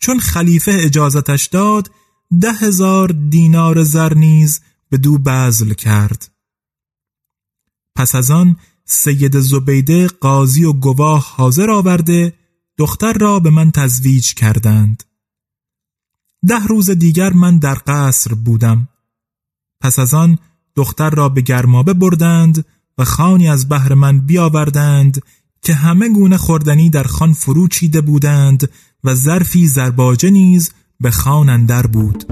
چون 0.00 0.20
خلیفه 0.20 0.72
اجازتش 0.74 1.46
داد 1.46 1.90
ده 2.40 2.52
هزار 2.52 3.08
دینار 3.08 3.82
زر 3.82 4.14
نیز 4.14 4.60
به 4.90 4.96
دو 4.96 5.18
بزل 5.18 5.72
کرد. 5.72 6.30
پس 7.96 8.14
از 8.14 8.30
آن 8.30 8.56
سید 8.84 9.40
زبیده 9.40 10.06
قاضی 10.06 10.64
و 10.64 10.72
گواه 10.72 11.34
حاضر 11.36 11.70
آورده 11.70 12.34
دختر 12.78 13.12
را 13.12 13.40
به 13.40 13.50
من 13.50 13.70
تزویج 13.70 14.34
کردند. 14.34 15.04
ده 16.48 16.66
روز 16.66 16.90
دیگر 16.90 17.32
من 17.32 17.58
در 17.58 17.78
قصر 17.86 18.34
بودم. 18.34 18.88
پس 19.80 19.98
از 19.98 20.14
آن 20.14 20.38
دختر 20.76 21.10
را 21.10 21.28
به 21.28 21.40
گرمابه 21.40 21.94
بردند 21.94 22.64
و 22.98 23.04
خانی 23.04 23.48
از 23.48 23.68
بهر 23.68 23.94
من 23.94 24.20
بیاوردند 24.20 25.22
که 25.62 25.74
همه 25.74 26.08
گونه 26.08 26.36
خوردنی 26.36 26.90
در 26.90 27.04
خان 27.04 27.32
فرو 27.32 27.68
چیده 27.68 28.00
بودند 28.00 28.70
و 29.04 29.14
ظرفی 29.14 29.66
زرباجه 29.66 30.30
نیز 30.30 30.70
به 31.00 31.10
خان 31.10 31.48
اندر 31.48 31.86
بود. 31.86 32.24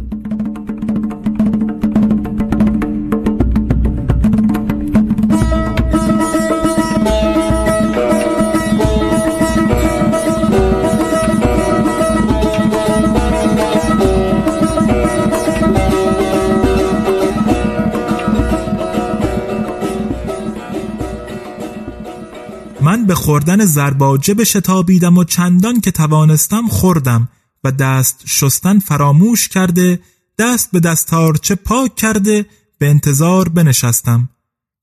خوردن 23.26 23.64
زرباجه 23.64 24.34
به 24.34 24.44
شتابیدم 24.44 25.18
و 25.18 25.24
چندان 25.24 25.80
که 25.80 25.90
توانستم 25.90 26.68
خوردم 26.68 27.28
و 27.64 27.72
دست 27.72 28.22
شستن 28.26 28.78
فراموش 28.78 29.48
کرده 29.48 30.00
دست 30.38 30.70
به 30.72 30.80
دستارچه 30.80 31.54
پاک 31.54 31.96
کرده 31.96 32.46
به 32.78 32.90
انتظار 32.90 33.48
بنشستم 33.48 34.28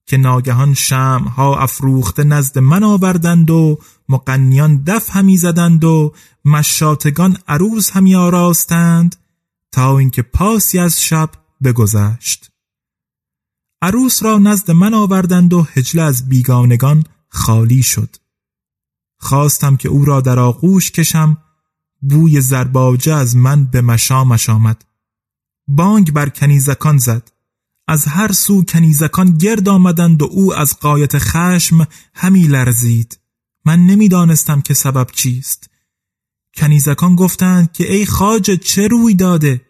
که 0.06 0.16
ناگهان 0.16 0.74
شم 0.74 1.32
ها 1.36 1.58
افروخته 1.58 2.24
نزد 2.24 2.58
من 2.58 2.84
آوردند 2.84 3.50
و 3.50 3.78
مقنیان 4.08 4.82
دف 4.86 5.10
همی 5.10 5.36
زدند 5.36 5.84
و 5.84 6.12
مشاتگان 6.44 7.36
عروس 7.48 7.90
همی 7.90 8.14
آراستند 8.14 9.16
تا 9.72 9.98
اینکه 9.98 10.22
پاسی 10.22 10.78
از 10.78 11.02
شب 11.02 11.30
بگذشت. 11.64 12.50
عروس 13.82 14.22
را 14.22 14.38
نزد 14.38 14.70
من 14.70 14.94
آوردند 14.94 15.52
و 15.52 15.66
هجله 15.74 16.02
از 16.02 16.28
بیگانگان 16.28 17.04
خالی 17.28 17.82
شد. 17.82 18.16
خواستم 19.24 19.76
که 19.76 19.88
او 19.88 20.04
را 20.04 20.20
در 20.20 20.38
آغوش 20.38 20.90
کشم 20.90 21.38
بوی 22.00 22.40
زرباجه 22.40 23.14
از 23.14 23.36
من 23.36 23.64
به 23.64 23.80
مشامش 23.80 24.50
آمد. 24.50 24.84
بانگ 25.68 26.12
بر 26.12 26.28
کنیزکان 26.28 26.98
زد. 26.98 27.30
از 27.88 28.04
هر 28.04 28.32
سو 28.32 28.64
کنیزکان 28.64 29.38
گرد 29.38 29.68
آمدند 29.68 30.22
و 30.22 30.24
او 30.24 30.54
از 30.54 30.78
قایت 30.80 31.18
خشم 31.18 31.86
همی 32.14 32.42
لرزید. 32.42 33.20
من 33.64 33.86
نمی‌دانستم 33.86 34.60
که 34.60 34.74
سبب 34.74 35.06
چیست. 35.12 35.70
کنیزکان 36.56 37.16
گفتند 37.16 37.72
که 37.72 37.92
ای 37.92 38.06
خاجه 38.06 38.56
چه 38.56 38.88
روی 38.88 39.14
داده؟ 39.14 39.60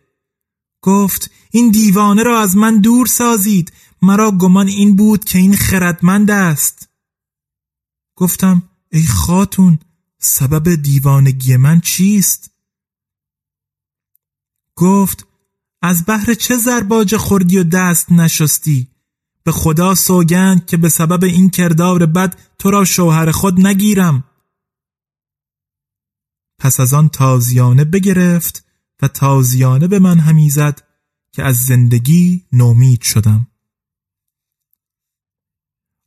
گفت 0.83 1.31
این 1.51 1.71
دیوانه 1.71 2.23
را 2.23 2.41
از 2.41 2.57
من 2.57 2.81
دور 2.81 3.07
سازید. 3.07 3.73
مرا 4.03 4.31
گمان 4.31 4.69
این 4.69 4.97
بود 4.97 5.25
که 5.25 5.39
این 5.39 5.57
خردمند 5.57 6.31
است. 6.31 6.89
گفتم 8.17 8.63
ای 8.95 9.03
خاتون 9.03 9.79
سبب 10.19 10.75
دیوانگی 10.75 11.57
من 11.57 11.81
چیست؟ 11.81 12.51
گفت 14.77 15.27
از 15.83 16.05
بحر 16.07 16.35
چه 16.35 16.57
زرباج 16.57 17.17
خوردی 17.17 17.59
و 17.59 17.65
دست 17.65 18.13
نشستی؟ 18.13 18.89
به 19.45 19.53
خدا 19.53 19.95
سوگند 19.95 20.67
که 20.67 20.77
به 20.77 20.89
سبب 20.89 21.25
این 21.25 21.51
کردار 21.51 22.07
بد 22.07 22.39
تو 22.59 22.71
را 22.71 22.85
شوهر 22.85 23.31
خود 23.31 23.67
نگیرم 23.67 24.25
پس 26.59 26.81
از 26.81 26.95
آن 26.95 27.09
تازیانه 27.09 27.85
بگرفت 27.85 28.65
و 29.03 29.09
تازیانه 29.09 29.89
به 29.89 29.99
من 29.99 30.19
همی 30.19 30.51
زد 30.51 30.83
که 31.33 31.43
از 31.43 31.57
زندگی 31.57 32.47
نومید 32.53 33.03
شدم 33.03 33.47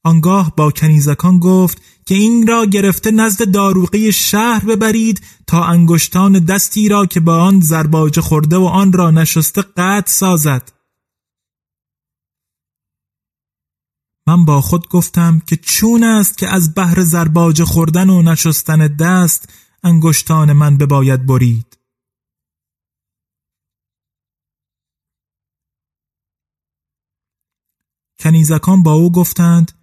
آنگاه 0.07 0.53
با 0.55 0.71
کنیزکان 0.71 1.39
گفت 1.39 1.81
که 2.05 2.15
این 2.15 2.47
را 2.47 2.65
گرفته 2.65 3.11
نزد 3.11 3.51
داروقی 3.51 4.11
شهر 4.11 4.65
ببرید 4.65 5.21
تا 5.47 5.63
انگشتان 5.65 6.39
دستی 6.39 6.89
را 6.89 7.05
که 7.05 7.19
با 7.19 7.37
آن 7.37 7.59
زرباجه 7.59 8.21
خورده 8.21 8.57
و 8.57 8.63
آن 8.63 8.93
را 8.93 9.11
نشسته 9.11 9.61
قطع 9.61 10.11
سازد. 10.11 10.71
من 14.27 14.45
با 14.45 14.61
خود 14.61 14.89
گفتم 14.89 15.41
که 15.47 15.55
چون 15.55 16.03
است 16.03 16.37
که 16.37 16.47
از 16.47 16.75
بحر 16.75 17.01
زرباجه 17.01 17.65
خوردن 17.65 18.09
و 18.09 18.21
نشستن 18.21 18.87
دست 18.87 19.49
انگشتان 19.83 20.53
من 20.53 20.77
بباید 20.77 21.25
برید. 21.25 21.77
کنیزکان 28.19 28.83
با 28.83 28.93
او 28.93 29.11
گفتند 29.11 29.76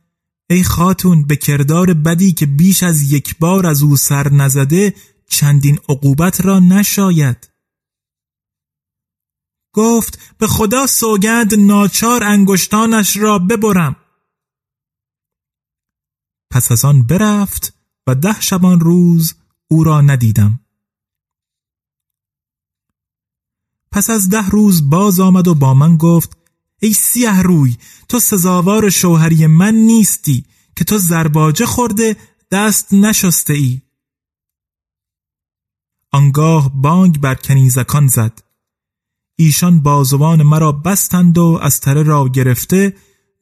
ای 0.51 0.63
خاتون 0.63 1.27
به 1.27 1.37
کردار 1.37 1.95
بدی 1.95 2.33
که 2.33 2.47
بیش 2.47 2.83
از 2.83 3.13
یک 3.13 3.39
بار 3.39 3.67
از 3.67 3.83
او 3.83 3.97
سر 3.97 4.33
نزده 4.33 4.95
چندین 5.29 5.79
عقوبت 5.89 6.41
را 6.41 6.59
نشاید. 6.59 7.51
گفت 9.75 10.37
به 10.39 10.47
خدا 10.47 10.87
سوگند 10.87 11.55
ناچار 11.55 12.25
انگشتانش 12.25 13.17
را 13.17 13.39
ببرم. 13.39 13.97
پس 16.51 16.73
از 16.73 16.85
آن 16.85 17.03
برفت 17.03 17.75
و 18.07 18.15
ده 18.15 18.41
شبان 18.41 18.81
روز 18.81 19.35
او 19.69 19.85
را 19.85 20.01
ندیدم. 20.01 20.61
پس 23.93 24.11
از 24.11 24.31
ده 24.31 24.49
روز 24.49 24.91
باز 24.91 25.21
آمد 25.21 25.49
و 25.49 25.55
با 25.55 25.75
من 25.75 25.97
گفت 25.97 26.44
ای 26.81 26.93
سیه 26.93 27.43
روی 27.43 27.77
تو 28.09 28.21
سزاوار 28.21 28.91
شوهری 28.91 29.47
من 29.47 29.75
نیستی 29.75 30.45
که 30.77 30.85
تو 30.85 30.99
زرباجه 30.99 31.67
خورده 31.67 32.17
دست 32.51 32.95
نشسته 32.95 33.55
ای. 33.55 33.81
آنگاه 36.13 36.73
بانگ 36.83 37.21
بر 37.21 37.35
کنیزکان 37.35 38.07
زد. 38.07 38.43
ایشان 39.37 39.83
بازوان 39.83 40.43
مرا 40.43 40.73
بستند 40.73 41.39
و 41.39 41.59
از 41.63 41.81
تره 41.81 42.03
را 42.03 42.29
گرفته 42.29 42.97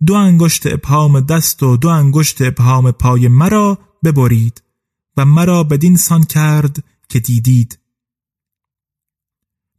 دو 0.06 0.14
انگشت 0.14 0.66
ابهام 0.66 1.20
دست 1.20 1.62
و 1.62 1.76
دو 1.76 1.88
انگشت 1.88 2.42
ابهام 2.42 2.90
پای 2.90 3.28
مرا 3.28 3.78
ببرید 4.04 4.62
و 5.16 5.24
مرا 5.24 5.64
بدین 5.64 5.96
سان 5.96 6.24
کرد 6.24 6.84
که 7.08 7.20
دیدید. 7.20 7.78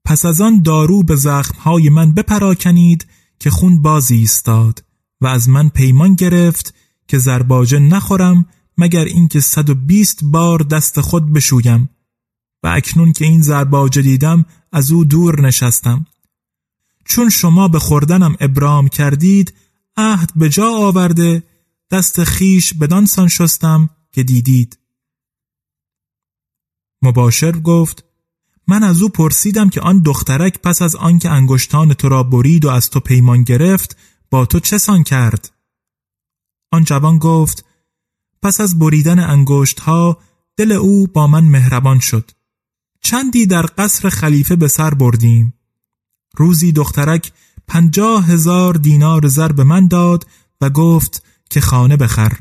پس 0.06 0.26
از 0.26 0.42
آن 0.42 0.62
دارو 0.62 1.04
به 1.04 1.16
زخمهای 1.16 1.90
من 1.90 2.12
بپراکنید 2.12 3.08
که 3.44 3.50
خون 3.50 3.82
بازی 3.82 4.16
ایستاد 4.16 4.84
و 5.22 5.28
از 5.28 5.50
من 5.50 5.70
پیمان 5.70 6.16
گرفت 6.16 6.74
که 7.08 7.18
زرباجه 7.18 7.80
نخورم 7.80 8.46
مگر 8.78 9.06
اینکه 9.06 9.40
صد 9.40 9.70
و 9.70 9.76
بیست 9.76 10.20
بار 10.24 10.60
دست 10.60 11.02
خود 11.02 11.34
بشویم 11.34 11.90
و 12.64 12.68
اکنون 12.68 13.12
که 13.12 13.26
این 13.26 13.42
زرباجه 13.42 14.02
دیدم 14.02 14.46
از 14.72 14.92
او 14.92 15.06
دور 15.06 15.42
نشستم. 15.42 16.06
چون 17.06 17.30
شما 17.30 17.68
به 17.68 17.80
خوردنم 17.80 18.36
ابرام 18.40 18.88
کردید 18.88 19.54
عهد 19.98 20.32
به 20.36 20.50
جا 20.50 20.72
آورده 20.72 21.44
دست 21.92 22.24
خیش 22.24 22.74
بدانسان 22.74 23.28
شستم 23.28 23.90
که 24.12 24.24
دیدید. 24.24 24.80
مباشر 27.02 27.52
گفت 27.52 28.06
من 28.68 28.84
از 28.84 29.02
او 29.02 29.10
پرسیدم 29.10 29.70
که 29.70 29.82
آن 29.82 30.00
دخترک 30.00 30.60
پس 30.60 30.82
از 30.82 30.96
آنکه 30.96 31.30
انگشتان 31.30 31.94
تو 31.94 32.10
را 32.10 32.24
برید 32.24 32.66
و 32.66 32.70
از 32.70 32.90
تو 32.90 33.00
پیمان 33.00 33.44
گرفت 33.44 33.98
با 34.30 34.46
تو 34.46 34.60
چه 34.60 34.78
سان 34.78 35.04
کرد؟ 35.04 35.52
آن 36.72 36.84
جوان 36.84 37.18
گفت 37.18 37.66
پس 38.42 38.62
از 38.62 38.80
بریدن 38.80 39.20
انگشت 39.20 39.80
ها 39.80 40.18
دل 40.58 40.72
او 40.72 41.08
با 41.08 41.28
من 41.28 41.44
مهربان 41.44 42.00
شد. 42.00 42.32
چندی 43.02 43.46
در 43.46 43.66
قصر 43.78 44.10
خلیفه 44.10 44.56
به 44.56 44.68
سر 44.68 44.94
بردیم. 44.94 45.54
روزی 46.38 46.72
دخترک 46.72 47.32
پنجاه 47.68 48.26
هزار 48.26 48.74
دینار 48.74 49.28
زر 49.28 49.52
به 49.52 49.64
من 49.64 49.88
داد 49.88 50.28
و 50.62 50.70
گفت 50.70 51.24
که 51.50 51.62
خانه 51.62 51.98
بخر. 51.98 52.40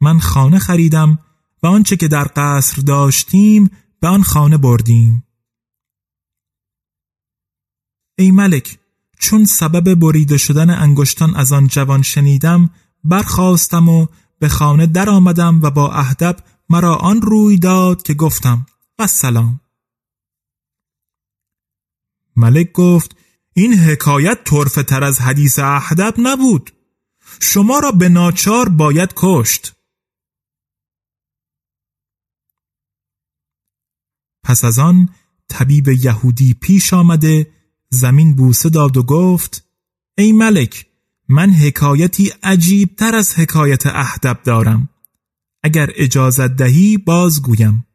من 0.00 0.18
خانه 0.18 0.58
خریدم 0.58 1.18
و 1.62 1.66
آنچه 1.66 1.96
که 1.96 2.08
در 2.08 2.30
قصر 2.36 2.82
داشتیم 2.82 3.70
به 4.04 4.10
آن 4.10 4.22
خانه 4.22 4.58
بردیم. 4.58 5.24
ای 8.18 8.30
ملک 8.30 8.78
چون 9.18 9.44
سبب 9.44 9.94
بریده 9.94 10.38
شدن 10.38 10.70
انگشتان 10.70 11.36
از 11.36 11.52
آن 11.52 11.66
جوان 11.66 12.02
شنیدم 12.02 12.70
برخواستم 13.04 13.88
و 13.88 14.06
به 14.38 14.48
خانه 14.48 14.86
در 14.86 15.10
آمدم 15.10 15.62
و 15.62 15.70
با 15.70 15.92
اهدب 15.92 16.36
مرا 16.68 16.96
آن 16.96 17.22
روی 17.22 17.58
داد 17.58 18.02
که 18.02 18.14
گفتم 18.14 18.66
و 18.98 19.06
سلام 19.06 19.60
ملک 22.36 22.72
گفت 22.72 23.16
این 23.54 23.74
حکایت 23.74 24.44
طرفه 24.44 24.82
تر 24.82 25.04
از 25.04 25.20
حدیث 25.20 25.58
اهدب 25.58 26.14
نبود. 26.18 26.70
شما 27.40 27.78
را 27.78 27.92
به 27.92 28.08
ناچار 28.08 28.68
باید 28.68 29.12
کشت. 29.16 29.73
پس 34.44 34.64
از 34.64 34.78
آن 34.78 35.08
طبیب 35.48 35.88
یهودی 35.88 36.54
پیش 36.54 36.92
آمده 36.92 37.46
زمین 37.90 38.36
بوسه 38.36 38.68
داد 38.68 38.96
و 38.96 39.02
گفت 39.02 39.64
ای 40.18 40.32
ملک 40.32 40.86
من 41.28 41.50
حکایتی 41.50 42.32
عجیب 42.42 42.96
تر 42.96 43.14
از 43.14 43.34
حکایت 43.34 43.86
اهدب 43.86 44.38
دارم. 44.44 44.88
اگر 45.62 45.90
اجازت 45.96 46.56
دهی 46.56 46.96
بازگویم. 46.96 47.86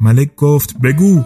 ملک 0.00 0.34
گفت 0.36 0.78
بگو. 0.78 1.24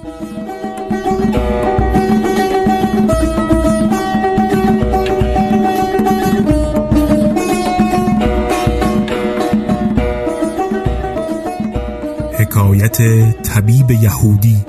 حکایت 12.57 12.97
طبیب 13.42 13.90
یهودی 13.90 14.64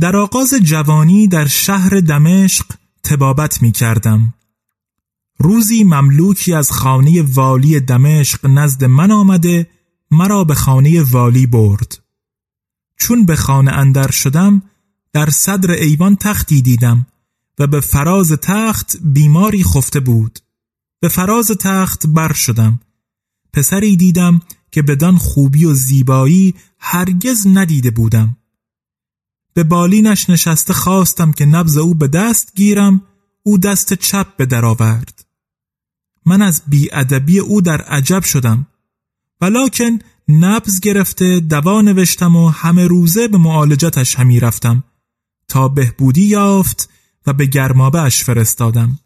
در 0.00 0.16
آغاز 0.16 0.54
جوانی 0.54 1.28
در 1.28 1.46
شهر 1.46 2.00
دمشق 2.00 2.66
تبابت 3.02 3.62
می 3.62 3.72
کردم. 3.72 4.34
روزی 5.38 5.84
مملوکی 5.84 6.54
از 6.54 6.72
خانه 6.72 7.22
والی 7.22 7.80
دمشق 7.80 8.46
نزد 8.46 8.84
من 8.84 9.10
آمده 9.10 9.70
مرا 10.10 10.44
به 10.44 10.54
خانه 10.54 11.02
والی 11.02 11.46
برد. 11.46 11.98
چون 12.98 13.26
به 13.26 13.36
خانه 13.36 13.72
اندر 13.72 14.10
شدم 14.10 14.62
در 15.12 15.30
صدر 15.30 15.70
ایوان 15.70 16.16
تختی 16.16 16.62
دیدم 16.62 17.06
و 17.58 17.66
به 17.66 17.80
فراز 17.80 18.32
تخت 18.32 18.96
بیماری 19.04 19.64
خفته 19.64 20.00
بود. 20.00 20.38
به 21.00 21.08
فراز 21.08 21.50
تخت 21.50 22.06
بر 22.06 22.32
شدم. 22.32 22.80
پسری 23.52 23.96
دیدم 23.96 24.40
که 24.70 24.82
بدان 24.82 25.16
خوبی 25.16 25.64
و 25.64 25.74
زیبایی 25.74 26.54
هرگز 26.78 27.46
ندیده 27.46 27.90
بودم. 27.90 28.36
به 29.56 29.64
بالینش 29.64 30.30
نشسته 30.30 30.72
خواستم 30.72 31.32
که 31.32 31.46
نبز 31.46 31.76
او 31.76 31.94
به 31.94 32.08
دست 32.08 32.52
گیرم 32.56 33.02
او 33.42 33.58
دست 33.58 33.94
چپ 33.94 34.36
به 34.36 34.46
در 34.46 34.64
آورد 34.64 35.26
من 36.26 36.42
از 36.42 36.62
بیادبی 36.68 37.38
او 37.38 37.60
در 37.60 37.80
عجب 37.80 38.22
شدم 38.24 38.66
ولیکن 39.40 39.98
نبز 40.28 40.80
گرفته 40.80 41.40
دوا 41.40 41.80
نوشتم 41.80 42.36
و 42.36 42.48
همه 42.48 42.86
روزه 42.86 43.28
به 43.28 43.38
معالجتش 43.38 44.14
همی 44.14 44.40
رفتم 44.40 44.84
تا 45.48 45.68
بهبودی 45.68 46.26
یافت 46.26 46.88
و 47.26 47.32
به 47.32 47.46
گرمابه 47.46 48.00
اش 48.00 48.24
فرستادم 48.24 48.98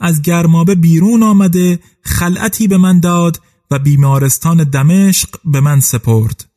از 0.00 0.22
گرمابه 0.22 0.74
بیرون 0.74 1.22
آمده 1.22 1.80
خلعتی 2.02 2.68
به 2.68 2.78
من 2.78 3.00
داد 3.00 3.40
و 3.70 3.78
بیمارستان 3.78 4.64
دمشق 4.64 5.40
به 5.44 5.60
من 5.60 5.80
سپرد. 5.80 6.50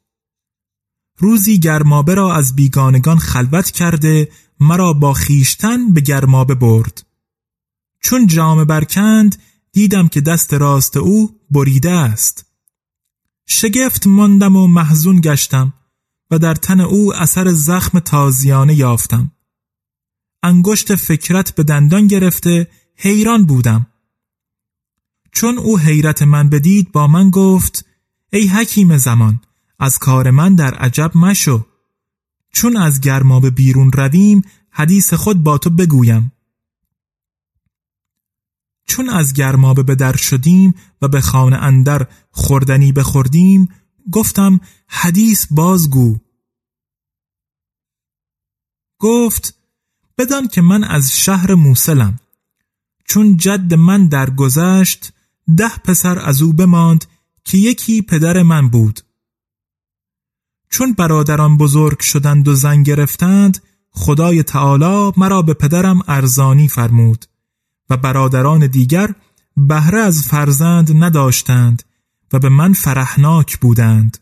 روزی 1.17 1.59
گرمابه 1.59 2.15
را 2.15 2.35
از 2.35 2.55
بیگانگان 2.55 3.19
خلوت 3.19 3.71
کرده 3.71 4.31
مرا 4.59 4.93
با 4.93 5.13
خیشتن 5.13 5.93
به 5.93 6.01
گرمابه 6.01 6.55
برد. 6.55 7.05
چون 8.03 8.27
جامه 8.27 8.65
برکند 8.65 9.41
دیدم 9.71 10.07
که 10.07 10.21
دست 10.21 10.53
راست 10.53 10.97
او 10.97 11.39
بریده 11.51 11.91
است. 11.91 12.45
شگفت 13.47 14.07
ماندم 14.07 14.55
و 14.55 14.67
محزون 14.67 15.21
گشتم 15.21 15.73
و 16.31 16.39
در 16.39 16.55
تن 16.55 16.81
او 16.81 17.15
اثر 17.15 17.53
زخم 17.53 17.99
تازیانه 17.99 18.75
یافتم. 18.75 19.31
انگشت 20.43 20.95
فکرت 20.95 21.55
به 21.55 21.63
دندان 21.63 22.07
گرفته 22.07 22.67
حیران 22.95 23.45
بودم. 23.45 23.87
چون 25.31 25.57
او 25.57 25.79
حیرت 25.79 26.21
من 26.21 26.49
بدید 26.49 26.91
با 26.91 27.07
من 27.07 27.29
گفت 27.29 27.85
ای 28.33 28.47
حکیم 28.47 28.97
زمان 28.97 29.41
از 29.79 29.97
کار 29.97 30.31
من 30.31 30.55
در 30.55 30.73
عجب 30.73 31.17
مشو 31.17 31.65
چون 32.51 32.77
از 32.77 33.01
گرمابه 33.01 33.49
بیرون 33.49 33.91
رویم 33.91 34.41
حدیث 34.71 35.13
خود 35.13 35.43
با 35.43 35.57
تو 35.57 35.69
بگویم. 35.69 36.31
چون 38.85 39.09
از 39.09 39.33
گرمابه 39.33 39.83
به 39.83 39.95
در 39.95 40.15
شدیم 40.15 40.75
و 41.01 41.07
به 41.07 41.21
خانه 41.21 41.57
اندر 41.57 42.07
خوردنی 42.31 42.91
بخوردیم 42.91 43.69
گفتم 44.11 44.59
حدیث 44.87 45.47
بازگو. 45.51 46.17
گفت 48.99 49.55
بدان 50.17 50.47
که 50.47 50.61
من 50.61 50.83
از 50.83 51.17
شهر 51.17 51.53
موسلم 51.53 52.19
چون 53.05 53.37
جد 53.37 53.73
من 53.73 54.07
درگذشت 54.07 55.13
ده 55.57 55.77
پسر 55.83 56.19
از 56.19 56.41
او 56.41 56.53
بماند 56.53 57.05
که 57.43 57.57
یکی 57.57 58.01
پدر 58.01 58.43
من 58.43 58.69
بود. 58.69 58.99
چون 60.69 60.93
برادران 60.93 61.57
بزرگ 61.57 61.99
شدند 61.99 62.47
و 62.47 62.55
زن 62.55 62.83
گرفتند 62.83 63.63
خدای 63.91 64.43
تعالی 64.43 65.11
مرا 65.17 65.41
به 65.41 65.53
پدرم 65.53 66.01
ارزانی 66.07 66.67
فرمود 66.67 67.25
و 67.89 67.97
برادران 67.97 68.67
دیگر 68.67 69.15
بهره 69.57 69.99
از 69.99 70.23
فرزند 70.23 71.03
نداشتند 71.03 71.83
و 72.33 72.39
به 72.39 72.49
من 72.49 72.73
فرحناک 72.73 73.57
بودند. 73.59 74.17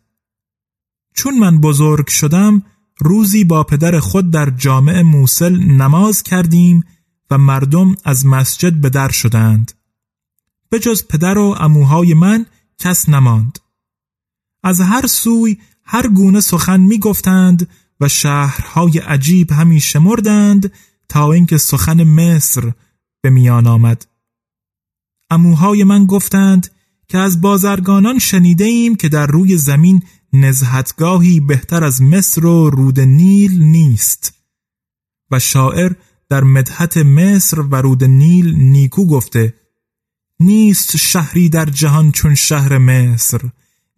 چون 1.13 1.39
من 1.39 1.61
بزرگ 1.61 2.07
شدم 2.07 2.63
روزی 2.99 3.43
با 3.43 3.63
پدر 3.63 3.99
خود 3.99 4.31
در 4.31 4.49
جامع 4.49 5.01
موسل 5.01 5.57
نماز 5.57 6.23
کردیم 6.23 6.83
و 7.31 7.37
مردم 7.37 7.95
از 8.05 8.25
مسجد 8.25 8.73
به 8.73 8.89
در 8.89 9.09
شدند. 9.09 9.76
به 10.69 10.79
جز 10.79 11.07
پدر 11.07 11.37
و 11.37 11.55
اموهای 11.59 12.13
من 12.13 12.45
کس 12.77 13.09
نماند. 13.09 13.59
از 14.63 14.81
هر 14.81 15.07
سوی 15.07 15.57
هر 15.83 16.07
گونه 16.07 16.41
سخن 16.41 16.79
می 16.79 16.99
گفتند 16.99 17.69
و 17.99 18.07
شهرهای 18.07 18.99
عجیب 18.99 19.51
همی 19.51 19.79
شمردند 19.79 20.71
تا 21.09 21.31
اینکه 21.31 21.57
سخن 21.57 22.03
مصر 22.03 22.71
به 23.21 23.29
میان 23.29 23.67
آمد. 23.67 24.07
اموهای 25.29 25.83
من 25.83 26.05
گفتند 26.05 26.71
که 27.07 27.17
از 27.17 27.41
بازرگانان 27.41 28.19
شنیده 28.19 28.63
ایم 28.63 28.95
که 28.95 29.09
در 29.09 29.27
روی 29.27 29.57
زمین 29.57 30.03
نزهتگاهی 30.33 31.39
بهتر 31.39 31.83
از 31.83 32.01
مصر 32.01 32.45
و 32.45 32.69
رود 32.69 32.99
نیل 32.99 33.61
نیست. 33.61 34.33
و 35.31 35.39
شاعر 35.39 35.91
در 36.29 36.43
مدحت 36.43 36.97
مصر 36.97 37.59
و 37.59 37.75
رود 37.75 38.03
نیل 38.03 38.55
نیکو 38.55 39.07
گفته 39.07 39.53
نیست 40.39 40.97
شهری 40.97 41.49
در 41.49 41.65
جهان 41.65 42.11
چون 42.11 42.35
شهر 42.35 42.77
مصر 42.77 43.41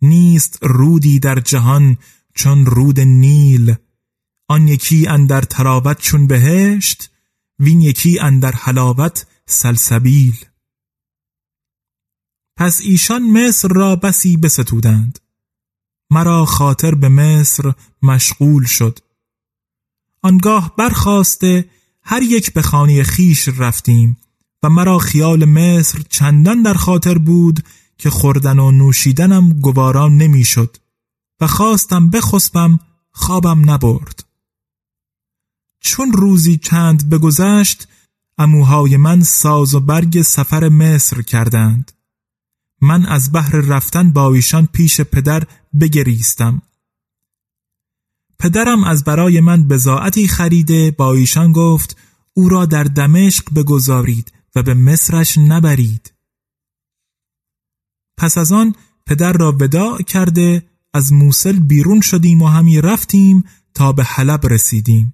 نیست 0.01 0.59
رودی 0.61 1.19
در 1.19 1.39
جهان 1.39 1.97
چون 2.35 2.65
رود 2.65 2.99
نیل. 2.99 3.75
آن 4.47 4.67
یکی 4.67 5.07
اندر 5.07 5.41
تراوت 5.41 6.01
چون 6.01 6.27
بهشت 6.27 7.11
وین 7.59 7.81
یکی 7.81 8.19
اندر 8.19 8.51
حلاوت 8.51 9.27
سلسبیل. 9.45 10.45
پس 12.57 12.81
ایشان 12.81 13.31
مصر 13.31 13.67
را 13.67 13.95
بسی 13.95 14.37
بستودند. 14.37 15.19
مرا 16.09 16.45
خاطر 16.45 16.95
به 16.95 17.09
مصر 17.09 17.73
مشغول 18.01 18.65
شد. 18.65 18.99
آنگاه 20.21 20.75
برخواسته 20.75 21.69
هر 22.01 22.21
یک 22.21 22.53
به 22.53 22.61
خانه 22.61 23.03
خیش 23.03 23.47
رفتیم. 23.47 24.17
و 24.63 24.69
مرا 24.69 24.97
خیال 24.97 25.45
مصر 25.45 26.01
چندان 26.09 26.61
در 26.61 26.73
خاطر 26.73 27.17
بود 27.17 27.63
که 27.97 28.09
خوردن 28.09 28.59
و 28.59 28.71
نوشیدنم 28.71 29.53
گوارا 29.53 30.07
نمی‌شد 30.07 30.77
و 31.41 31.47
خواستم 31.47 32.09
بخسبم 32.09 32.79
خوابم 33.11 33.71
نبرد. 33.71 34.25
چون 35.79 36.11
روزی 36.11 36.57
چند 36.57 37.09
بگذشت 37.09 37.87
اموهای 38.37 38.97
من 38.97 39.21
ساز 39.23 39.75
و 39.75 39.79
برگ 39.79 40.21
سفر 40.21 40.69
مصر 40.69 41.21
کردند. 41.21 41.91
من 42.81 43.05
از 43.05 43.31
بحر 43.31 43.55
رفتن 43.55 44.11
با 44.11 44.33
ایشان 44.33 44.65
پیش 44.65 45.01
پدر 45.01 45.43
بگریستم. 45.81 46.61
پدرم 48.39 48.83
از 48.83 49.03
برای 49.03 49.41
من 49.41 49.67
بزاعتی 49.67 50.27
خریده 50.27 50.91
با 50.91 51.13
ایشان 51.13 51.51
گفت 51.51 51.97
او 52.33 52.49
را 52.49 52.65
در 52.65 52.83
دمشق 52.83 53.53
بگذارید 53.55 54.38
و 54.55 54.63
به 54.63 54.73
مصرش 54.73 55.37
نبرید. 55.37 56.13
پس 58.17 58.37
از 58.37 58.51
آن 58.51 58.75
پدر 59.05 59.33
را 59.33 59.51
وداع 59.51 60.01
کرده 60.01 60.69
از 60.93 61.13
موسل 61.13 61.59
بیرون 61.59 62.01
شدیم 62.01 62.41
و 62.41 62.47
همی 62.47 62.81
رفتیم 62.81 63.43
تا 63.73 63.91
به 63.91 64.03
حلب 64.03 64.45
رسیدیم. 64.45 65.13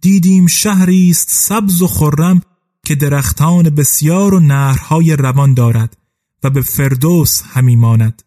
دیدیم 0.00 0.46
شهری 0.46 1.10
است 1.10 1.28
سبز 1.30 1.82
و 1.82 1.86
خرم 1.86 2.42
که 2.86 2.94
درختان 2.94 3.70
بسیار 3.70 4.34
و 4.34 4.40
نهرهای 4.40 5.16
روان 5.16 5.54
دارد 5.54 5.96
و 6.42 6.50
به 6.50 6.62
فردوس 6.62 7.42
همی 7.42 7.76
ماند. 7.76 8.22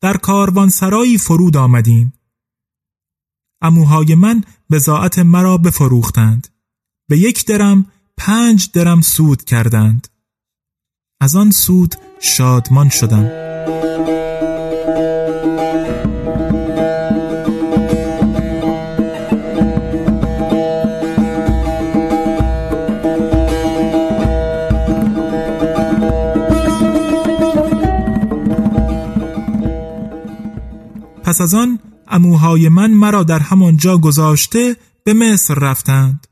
در 0.00 0.20
سرایی 0.68 1.18
فرود 1.18 1.56
آمدیم. 1.56 2.12
اموهای 3.62 4.14
من 4.14 4.44
بزاعت 4.70 5.18
مرا 5.18 5.58
بفروختند. 5.58 6.48
به 7.08 7.18
یک 7.18 7.46
درم 7.46 7.92
پنج 8.16 8.70
درم 8.72 9.00
سود 9.00 9.44
کردند. 9.44 10.08
از 11.20 11.36
آن 11.36 11.50
سود 11.50 11.94
شادمان 12.20 12.88
شدم 12.88 13.44
پس 31.22 31.40
از 31.40 31.54
آن 31.54 31.78
اموهای 32.08 32.68
من 32.68 32.90
مرا 32.90 33.22
در 33.22 33.38
همانجا 33.38 33.98
گذاشته 33.98 34.76
به 35.04 35.14
مصر 35.14 35.54
رفتند. 35.54 36.26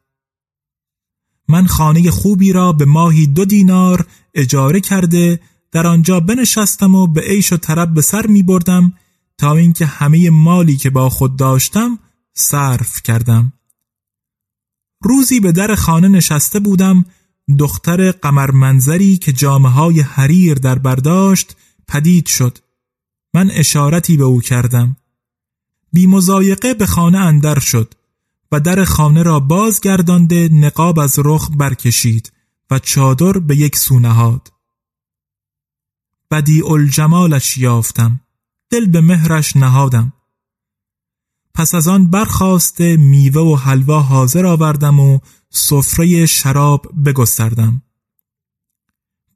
من 1.52 1.66
خانه 1.66 2.10
خوبی 2.10 2.52
را 2.52 2.72
به 2.72 2.84
ماهی 2.84 3.26
دو 3.26 3.44
دینار 3.44 4.06
اجاره 4.34 4.80
کرده 4.80 5.40
در 5.72 5.86
آنجا 5.86 6.20
بنشستم 6.20 6.94
و 6.94 7.06
به 7.06 7.20
عیش 7.20 7.52
و 7.52 7.56
طرب 7.56 7.94
به 7.94 8.02
سر 8.02 8.26
می 8.26 8.42
بردم 8.42 8.92
تا 9.38 9.56
اینکه 9.56 9.86
همه 9.86 10.30
مالی 10.30 10.76
که 10.76 10.90
با 10.90 11.08
خود 11.08 11.36
داشتم 11.36 11.98
صرف 12.34 13.02
کردم. 13.02 13.52
روزی 15.02 15.40
به 15.40 15.52
در 15.52 15.74
خانه 15.74 16.08
نشسته 16.08 16.60
بودم 16.60 17.04
دختر 17.58 18.10
قمرمنظری 18.10 19.16
که 19.16 19.32
جامعه 19.32 19.72
های 19.72 20.00
حریر 20.00 20.54
در 20.54 20.78
برداشت 20.78 21.56
پدید 21.88 22.26
شد. 22.26 22.58
من 23.34 23.50
اشارتی 23.50 24.16
به 24.16 24.24
او 24.24 24.40
کردم. 24.40 24.96
بی 25.92 26.06
مزایقه 26.06 26.74
به 26.74 26.86
خانه 26.86 27.18
اندر 27.18 27.58
شد. 27.58 27.94
و 28.52 28.60
در 28.60 28.84
خانه 28.84 29.22
را 29.22 29.40
بازگردانده 29.40 30.48
نقاب 30.52 30.98
از 30.98 31.18
رخ 31.24 31.50
برکشید 31.56 32.32
و 32.70 32.78
چادر 32.78 33.32
به 33.32 33.56
یک 33.56 33.76
سو 33.76 33.98
نهاد. 33.98 34.52
بدی 36.30 36.62
الجمالش 36.62 37.58
یافتم 37.58 38.20
دل 38.70 38.86
به 38.86 39.00
مهرش 39.00 39.56
نهادم. 39.56 40.12
پس 41.54 41.74
از 41.74 41.88
آن 41.88 42.10
برخواسته 42.10 42.96
میوه 42.96 43.42
و 43.42 43.56
حلوا 43.56 44.00
حاضر 44.00 44.46
آوردم 44.46 45.00
و 45.00 45.18
سفره 45.50 46.26
شراب 46.26 46.86
بگستردم. 47.04 47.82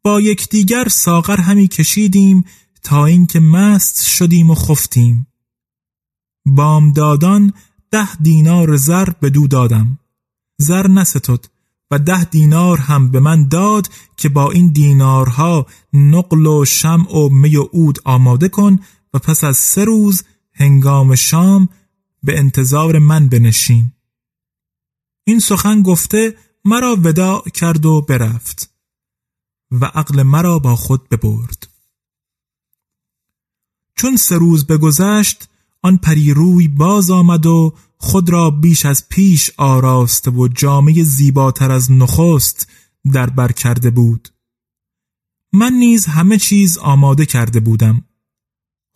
با 0.02 0.20
یکدیگر 0.20 0.88
ساغر 0.88 1.40
همی 1.40 1.68
کشیدیم 1.68 2.44
تا 2.82 3.06
اینکه 3.06 3.40
مست 3.40 4.06
شدیم 4.06 4.50
و 4.50 4.54
خفتیم. 4.54 5.26
بامدادان 6.46 7.52
ده 7.90 8.16
دینار 8.16 8.76
زر 8.76 9.08
به 9.20 9.30
دو 9.30 9.46
دادم. 9.46 9.98
زر 10.58 10.86
نستد 10.86 11.44
و 11.90 11.98
ده 11.98 12.24
دینار 12.24 12.78
هم 12.78 13.10
به 13.10 13.20
من 13.20 13.48
داد 13.48 13.88
که 14.16 14.28
با 14.28 14.50
این 14.50 14.72
دینارها 14.72 15.66
نقل 15.92 16.46
و 16.46 16.64
شمع 16.64 17.16
و 17.16 17.28
می 17.28 17.56
و 17.56 17.62
عود 17.62 17.98
آماده 18.04 18.48
کن 18.48 18.78
و 19.14 19.18
پس 19.18 19.44
از 19.44 19.56
سه 19.56 19.84
روز 19.84 20.24
هنگام 20.52 21.14
شام 21.14 21.68
به 22.22 22.38
انتظار 22.38 22.98
من 22.98 23.28
بنشین. 23.28 23.92
این 25.24 25.38
سخن 25.38 25.82
گفته 25.82 26.36
مرا 26.64 26.96
وداع 26.96 27.48
کرد 27.48 27.86
و 27.86 28.00
برفت 28.00 28.70
و 29.70 29.84
عقل 29.84 30.22
مرا 30.22 30.58
با 30.58 30.76
خود 30.76 31.08
ببرد. 31.08 31.68
چون 33.96 34.16
سه 34.16 34.36
روز 34.36 34.66
بگذشت 34.66 35.48
آن 35.82 35.96
پری 35.96 36.34
روی 36.34 36.68
باز 36.68 37.10
آمد 37.10 37.46
و 37.46 37.74
خود 37.98 38.30
را 38.30 38.50
بیش 38.50 38.86
از 38.86 39.08
پیش 39.08 39.50
آراسته 39.56 40.30
و 40.30 40.48
جامعه 40.48 41.02
زیباتر 41.02 41.70
از 41.70 41.92
نخست 41.92 42.68
در 43.12 43.30
بر 43.30 43.52
کرده 43.52 43.90
بود. 43.90 44.28
من 45.52 45.72
نیز 45.72 46.06
همه 46.06 46.38
چیز 46.38 46.78
آماده 46.78 47.26
کرده 47.26 47.60
بودم. 47.60 48.04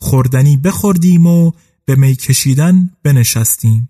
خوردنی 0.00 0.56
بخوردیم 0.56 1.26
و 1.26 1.52
به 1.84 1.96
می 1.96 2.16
کشیدن 2.16 2.90
بنشستیم. 3.02 3.88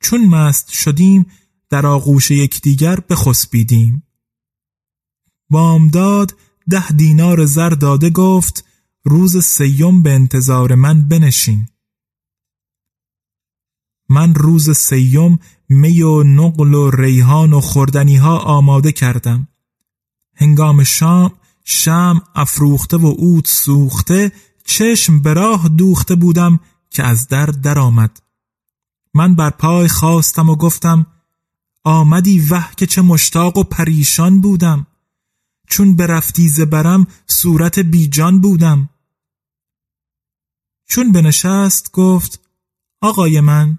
چون 0.00 0.26
مست 0.26 0.70
شدیم 0.70 1.26
در 1.70 1.86
آغوش 1.86 2.30
یکدیگر 2.30 3.00
بخسبیدیم. 3.00 4.02
بامداد 5.50 6.36
ده 6.70 6.92
دینار 6.92 7.44
زر 7.44 7.70
داده 7.70 8.10
گفت 8.10 8.64
روز 9.08 9.44
سیوم 9.44 10.02
به 10.02 10.14
انتظار 10.14 10.74
من 10.74 11.08
بنشین. 11.08 11.68
من 14.08 14.34
روز 14.34 14.70
سیوم 14.70 15.38
می 15.68 16.02
و 16.02 16.22
نقل 16.22 16.74
و 16.74 16.90
ریحان 16.90 17.52
و 17.52 17.60
خوردنی 17.60 18.16
ها 18.16 18.38
آماده 18.38 18.92
کردم. 18.92 19.48
هنگام 20.34 20.84
شام 20.84 21.32
شم 21.64 22.22
افروخته 22.34 22.96
و 22.96 23.14
اود 23.18 23.44
سوخته 23.44 24.32
چشم 24.64 25.22
به 25.22 25.34
راه 25.34 25.68
دوخته 25.68 26.14
بودم 26.14 26.60
که 26.90 27.02
از 27.02 27.28
در 27.28 27.46
درآمد. 27.46 28.22
من 29.14 29.34
بر 29.34 29.50
پای 29.50 29.88
خواستم 29.88 30.48
و 30.48 30.56
گفتم 30.56 31.06
آمدی 31.84 32.40
وح 32.40 32.74
که 32.76 32.86
چه 32.86 33.02
مشتاق 33.02 33.56
و 33.56 33.62
پریشان 33.62 34.40
بودم. 34.40 34.86
چون 35.68 35.96
برفتی 35.96 36.48
زبرم 36.48 37.06
صورت 37.26 37.78
بیجان 37.78 38.40
بودم. 38.40 38.88
چون 40.86 41.12
بنشست 41.12 41.92
گفت 41.92 42.40
آقای 43.00 43.40
من 43.40 43.78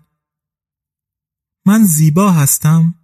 من 1.65 1.83
زیبا 1.83 2.31
هستم. 2.31 2.95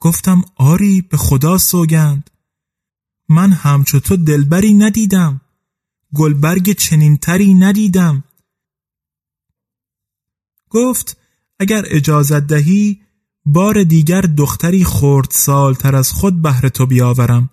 گفتم 0.00 0.42
آری 0.56 1.00
به 1.02 1.16
خدا 1.16 1.58
سوگند. 1.58 2.30
من 3.28 3.52
همچو 3.52 4.00
تو 4.00 4.16
دلبری 4.16 4.74
ندیدم. 4.74 5.40
گلبرگ 6.14 6.72
چنینتری 6.72 7.54
ندیدم. 7.54 8.24
گفت 10.70 11.16
اگر 11.58 11.84
اجازت 11.86 12.46
دهی 12.46 13.00
بار 13.44 13.82
دیگر 13.82 14.20
دختری 14.20 14.84
خورد 14.84 15.28
سالتر 15.30 15.96
از 15.96 16.12
خود 16.12 16.42
بهر 16.42 16.68
تو 16.68 16.86
بیاورم 16.86 17.50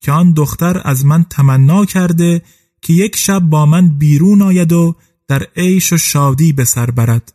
که 0.00 0.12
آن 0.12 0.32
دختر 0.32 0.80
از 0.84 1.04
من 1.04 1.24
تمنا 1.24 1.84
کرده 1.84 2.42
که 2.82 2.92
یک 2.92 3.16
شب 3.16 3.40
با 3.40 3.66
من 3.66 3.88
بیرون 3.98 4.42
آید 4.42 4.72
و 4.72 4.96
در 5.28 5.42
عیش 5.56 5.92
و 5.92 5.96
شادی 5.96 6.52
به 6.52 6.64
سر 6.64 6.90
برد. 6.90 7.34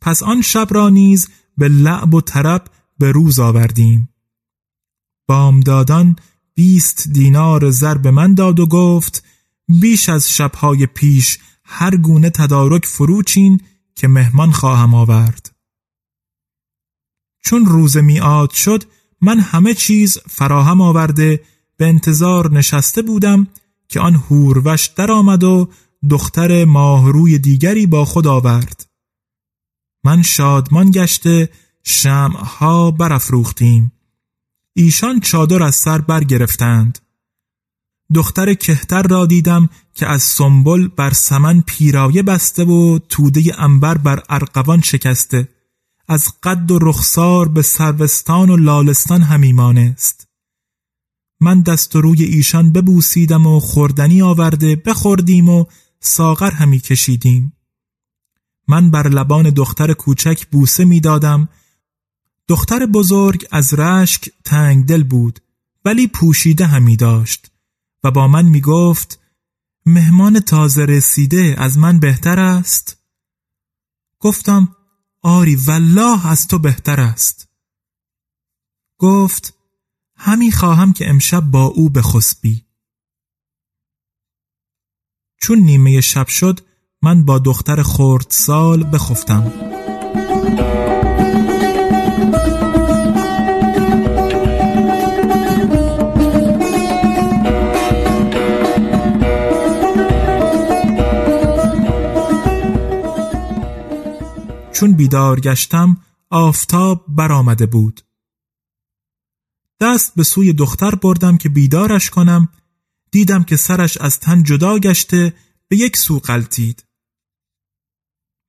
پس 0.00 0.22
آن 0.22 0.42
شب 0.42 0.66
را 0.70 0.88
نیز 0.88 1.28
به 1.58 1.68
لعب 1.68 2.14
و 2.14 2.20
طرب 2.20 2.64
به 2.98 3.12
روز 3.12 3.38
آوردیم. 3.38 4.08
بامدادان 5.28 6.16
بیست 6.54 7.08
دینار 7.08 7.70
زر 7.70 7.98
به 7.98 8.10
من 8.10 8.34
داد 8.34 8.60
و 8.60 8.66
گفت 8.66 9.24
بیش 9.68 10.08
از 10.08 10.30
شبهای 10.30 10.86
پیش 10.86 11.38
هر 11.64 11.96
گونه 11.96 12.30
تدارک 12.30 12.86
فروچین 12.86 13.60
که 13.94 14.08
مهمان 14.08 14.52
خواهم 14.52 14.94
آورد. 14.94 15.54
چون 17.40 17.66
روز 17.66 17.96
میعاد 17.96 18.50
شد 18.50 18.84
من 19.20 19.40
همه 19.40 19.74
چیز 19.74 20.18
فراهم 20.18 20.80
آورده 20.80 21.40
به 21.76 21.86
انتظار 21.86 22.52
نشسته 22.52 23.02
بودم 23.02 23.46
که 23.88 24.00
آن 24.00 24.14
هوروش 24.14 24.86
درآمد 24.86 25.44
و 25.44 25.68
دختر 26.10 26.64
ماهروی 26.64 27.38
دیگری 27.38 27.86
با 27.86 28.04
خود 28.04 28.26
آورد. 28.26 28.86
من 30.04 30.22
شادمان 30.22 30.90
گشته 30.90 31.48
شمعها 31.82 32.90
برافروختیم. 32.90 33.92
ایشان 34.72 35.20
چادر 35.20 35.62
از 35.62 35.74
سر 35.74 36.00
برگرفتند. 36.00 36.98
دختر 38.14 38.54
کهتر 38.54 39.02
را 39.02 39.26
دیدم 39.26 39.68
که 39.94 40.06
از 40.06 40.22
سنبل 40.22 40.88
بر 40.88 41.12
سمن 41.12 41.60
پیرایه 41.66 42.22
بسته 42.22 42.64
و 42.64 42.98
توده 43.08 43.62
انبر 43.62 43.98
بر 43.98 44.22
ارقوان 44.28 44.80
شکسته. 44.80 45.48
از 46.08 46.28
قد 46.42 46.70
و 46.70 46.78
رخسار 46.78 47.48
به 47.48 47.62
سروستان 47.62 48.50
و 48.50 48.56
لالستان 48.56 49.22
همیمانه 49.22 49.94
است 49.96 50.28
من 51.44 51.60
دست 51.60 51.96
و 51.96 52.00
روی 52.00 52.22
ایشان 52.24 52.72
ببوسیدم 52.72 53.46
و 53.46 53.60
خوردنی 53.60 54.22
آورده 54.22 54.76
بخوردیم 54.76 55.48
و 55.48 55.64
ساغر 56.00 56.50
همی 56.50 56.80
کشیدیم. 56.80 57.52
من 58.68 58.90
بر 58.90 59.08
لبان 59.08 59.50
دختر 59.50 59.92
کوچک 59.92 60.46
بوسه 60.46 60.84
می‌دادم 60.84 61.48
دختر 62.48 62.86
بزرگ 62.86 63.46
از 63.50 63.74
رشک 63.74 64.30
تنگ 64.44 64.86
دل 64.86 65.02
بود 65.02 65.40
ولی 65.84 66.06
پوشیده 66.06 66.66
همی 66.66 66.96
داشت 66.96 67.50
و 68.04 68.10
با 68.10 68.28
من 68.28 68.44
می 68.44 68.60
گفت 68.60 69.20
مهمان 69.86 70.40
تازه 70.40 70.84
رسیده 70.84 71.54
از 71.58 71.78
من 71.78 72.00
بهتر 72.00 72.40
است؟ 72.40 72.96
گفتم 74.20 74.76
آری 75.22 75.56
والله 75.56 76.26
از 76.26 76.48
تو 76.48 76.58
بهتر 76.58 77.00
است. 77.00 77.48
گفت 78.98 79.53
همی 80.26 80.52
خواهم 80.52 80.92
که 80.92 81.10
امشب 81.10 81.40
با 81.40 81.64
او 81.64 81.90
بخسبی. 81.90 82.64
چون 85.40 85.58
نیمه 85.58 86.00
شب 86.00 86.28
شد 86.28 86.60
من 87.02 87.24
با 87.24 87.38
دختر 87.38 87.82
خورد 87.82 88.26
سال 88.28 88.84
بخفتم. 88.92 89.52
چون 104.72 104.92
بیدار 104.92 105.40
گشتم 105.40 105.96
آفتاب 106.30 107.04
برآمده 107.08 107.66
بود. 107.66 108.00
دست 109.84 110.14
به 110.16 110.24
سوی 110.24 110.52
دختر 110.52 110.94
بردم 110.94 111.36
که 111.36 111.48
بیدارش 111.48 112.10
کنم. 112.10 112.48
دیدم 113.10 113.42
که 113.42 113.56
سرش 113.56 113.98
از 113.98 114.20
تن 114.20 114.42
جدا 114.42 114.78
گشته 114.78 115.34
به 115.68 115.76
یک 115.76 115.96
سو 115.96 116.18
قلتید 116.18 116.84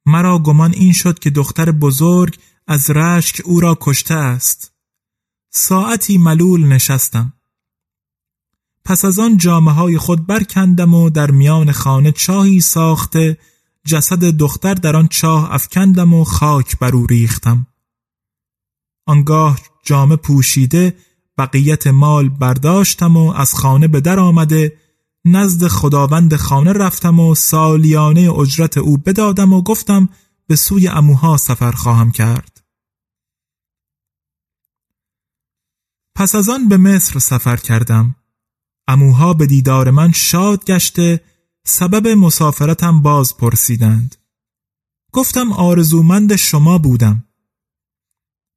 مرا 0.05 0.39
گمان 0.39 0.73
این 0.73 0.93
شد 0.93 1.19
که 1.19 1.29
دختر 1.29 1.71
بزرگ 1.71 2.39
از 2.67 2.89
رشک 2.89 3.41
او 3.45 3.59
را 3.59 3.77
کشته 3.81 4.13
است. 4.13 4.73
ساعتی 5.49 6.17
ملول 6.17 6.67
نشستم. 6.67 7.33
پس 8.85 9.05
از 9.05 9.19
آن 9.19 9.37
جامعه 9.37 9.73
های 9.73 9.97
خود 9.97 10.27
برکندم 10.27 10.93
و 10.93 11.09
در 11.09 11.31
میان 11.31 11.71
خانه 11.71 12.11
چاهی 12.11 12.61
ساخته 12.61 13.37
جسد 13.85 14.23
دختر 14.23 14.73
در 14.73 14.95
آن 14.95 15.07
چاه 15.07 15.53
افکندم 15.53 16.13
و 16.13 16.23
خاک 16.23 16.79
بر 16.79 16.95
او 16.95 17.05
ریختم. 17.05 17.67
آنگاه 19.05 19.59
جامه 19.83 20.15
پوشیده 20.15 20.95
بقیت 21.37 21.87
مال 21.87 22.29
برداشتم 22.29 23.17
و 23.17 23.31
از 23.31 23.53
خانه 23.53 23.87
به 23.87 24.01
در 24.01 24.19
آمده 24.19 24.77
نزد 25.25 25.67
خداوند 25.67 26.35
خانه 26.35 26.73
رفتم 26.73 27.19
و 27.19 27.35
سالیانه 27.35 28.39
اجرت 28.39 28.77
او 28.77 28.97
بدادم 28.97 29.53
و 29.53 29.61
گفتم 29.61 30.09
به 30.47 30.55
سوی 30.55 30.87
اموها 30.87 31.37
سفر 31.37 31.71
خواهم 31.71 32.11
کرد. 32.11 32.63
پس 36.15 36.35
از 36.35 36.49
آن 36.49 36.69
به 36.69 36.77
مصر 36.77 37.19
سفر 37.19 37.57
کردم. 37.57 38.15
اموها 38.87 39.33
به 39.33 39.45
دیدار 39.45 39.91
من 39.91 40.11
شاد 40.11 40.65
گشته 40.65 41.21
سبب 41.65 42.07
مسافرتم 42.07 43.01
باز 43.01 43.37
پرسیدند. 43.37 44.15
گفتم 45.11 45.51
آرزومند 45.51 46.35
شما 46.35 46.77
بودم. 46.77 47.23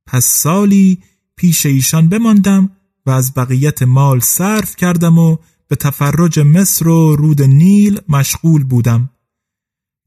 پس 0.06 0.26
سالی 0.26 1.02
پیش 1.38 1.66
ایشان 1.66 2.08
بماندم 2.08 2.70
و 3.06 3.10
از 3.10 3.34
بقیت 3.34 3.82
مال 3.82 4.20
صرف 4.20 4.76
کردم 4.76 5.18
و 5.18 5.36
به 5.68 5.76
تفرج 5.76 6.40
مصر 6.40 6.88
و 6.88 7.16
رود 7.16 7.42
نیل 7.42 8.00
مشغول 8.08 8.64
بودم 8.64 9.10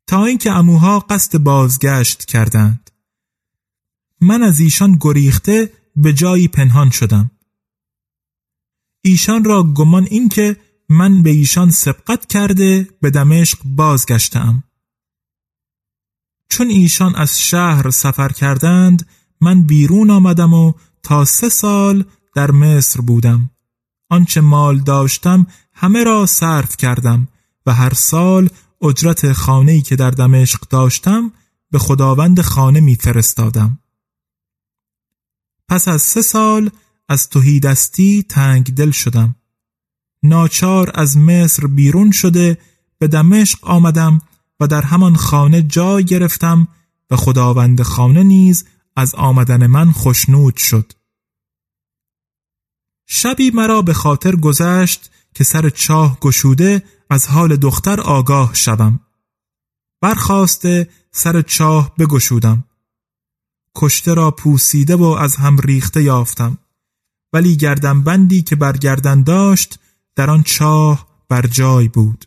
تا 0.07 0.25
اینکه 0.25 0.51
اموها 0.51 0.99
قصد 0.99 1.37
بازگشت 1.37 2.25
کردند. 2.25 2.91
من 4.21 4.43
از 4.43 4.59
ایشان 4.59 4.97
گریخته 5.01 5.73
به 5.95 6.13
جایی 6.13 6.47
پنهان 6.47 6.89
شدم. 6.89 7.31
ایشان 9.03 9.43
را 9.43 9.63
گمان 9.63 10.07
اینکه 10.09 10.57
من 10.89 11.21
به 11.23 11.29
ایشان 11.29 11.71
سبقت 11.71 12.25
کرده 12.25 12.87
به 13.01 13.09
دمشق 13.09 13.59
بازگشتم. 13.65 14.63
چون 16.49 16.67
ایشان 16.67 17.15
از 17.15 17.41
شهر 17.41 17.89
سفر 17.89 18.29
کردند 18.29 19.07
من 19.41 19.63
بیرون 19.63 20.09
آمدم 20.09 20.53
و 20.53 20.73
تا 21.03 21.25
سه 21.25 21.49
سال 21.49 22.05
در 22.35 22.51
مصر 22.51 23.01
بودم 23.01 23.49
آنچه 24.09 24.41
مال 24.41 24.79
داشتم 24.79 25.47
همه 25.73 26.03
را 26.03 26.25
صرف 26.25 26.77
کردم 26.77 27.27
و 27.65 27.73
هر 27.73 27.93
سال 27.93 28.49
اجرت 28.81 29.33
خانه‌ای 29.33 29.81
که 29.81 29.95
در 29.95 30.11
دمشق 30.11 30.59
داشتم 30.69 31.31
به 31.71 31.79
خداوند 31.79 32.41
خانه 32.41 32.79
می 32.79 32.95
فرستادم. 32.95 33.79
پس 35.67 35.87
از 35.87 36.01
سه 36.01 36.21
سال 36.21 36.69
از 37.09 37.29
توهیدستی 37.29 38.23
تنگ 38.29 38.75
دل 38.75 38.91
شدم 38.91 39.35
ناچار 40.23 40.91
از 40.95 41.17
مصر 41.17 41.67
بیرون 41.67 42.11
شده 42.11 42.57
به 42.99 43.07
دمشق 43.07 43.67
آمدم 43.67 44.21
و 44.59 44.67
در 44.67 44.81
همان 44.81 45.15
خانه 45.15 45.61
جای 45.61 46.05
گرفتم 46.05 46.67
و 47.11 47.15
خداوند 47.15 47.81
خانه 47.81 48.23
نیز 48.23 48.65
از 48.95 49.15
آمدن 49.15 49.67
من 49.67 49.91
خشنود 49.91 50.57
شد. 50.57 50.93
شبی 53.07 53.51
مرا 53.51 53.81
به 53.81 53.93
خاطر 53.93 54.35
گذشت 54.35 55.11
که 55.33 55.43
سر 55.43 55.69
چاه 55.69 56.19
گشوده 56.19 56.83
از 57.09 57.27
حال 57.27 57.55
دختر 57.55 58.01
آگاه 58.01 58.53
شوم. 58.53 58.99
برخواسته 60.01 60.89
سر 61.11 61.41
چاه 61.41 61.95
بگشودم. 61.95 62.63
کشته 63.75 64.13
را 64.13 64.31
پوسیده 64.31 64.95
و 64.95 65.03
از 65.03 65.35
هم 65.35 65.57
ریخته 65.57 66.03
یافتم. 66.03 66.57
ولی 67.33 67.57
گردن 67.57 68.03
بندی 68.03 68.41
که 68.41 68.55
بر 68.55 68.77
گردن 68.77 69.23
داشت 69.23 69.79
در 70.15 70.29
آن 70.29 70.43
چاه 70.43 71.07
بر 71.29 71.47
جای 71.47 71.87
بود. 71.87 72.25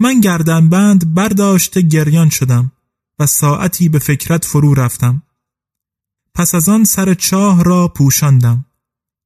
من 0.00 0.20
گردنبند 0.20 1.14
برداشته 1.14 1.80
گریان 1.80 2.30
شدم. 2.30 2.72
و 3.18 3.26
ساعتی 3.26 3.88
به 3.88 3.98
فکرت 3.98 4.44
فرو 4.44 4.74
رفتم. 4.74 5.22
پس 6.34 6.54
از 6.54 6.68
آن 6.68 6.84
سر 6.84 7.14
چاه 7.14 7.64
را 7.64 7.88
پوشاندم. 7.88 8.64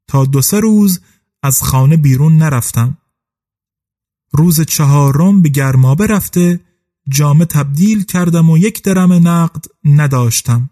تا 0.09 0.25
دو 0.25 0.43
سه 0.43 0.61
روز 0.61 1.01
از 1.43 1.63
خانه 1.63 1.97
بیرون 1.97 2.37
نرفتم. 2.37 2.99
روز 4.33 4.61
چهارم 4.61 5.43
به 5.43 5.49
گرمابه 5.49 6.07
رفته 6.07 6.61
جامه 7.09 7.45
تبدیل 7.45 8.05
کردم 8.05 8.51
و 8.51 8.59
یک 8.59 8.83
درم 8.83 9.29
نقد 9.29 9.65
نداشتم. 9.85 10.71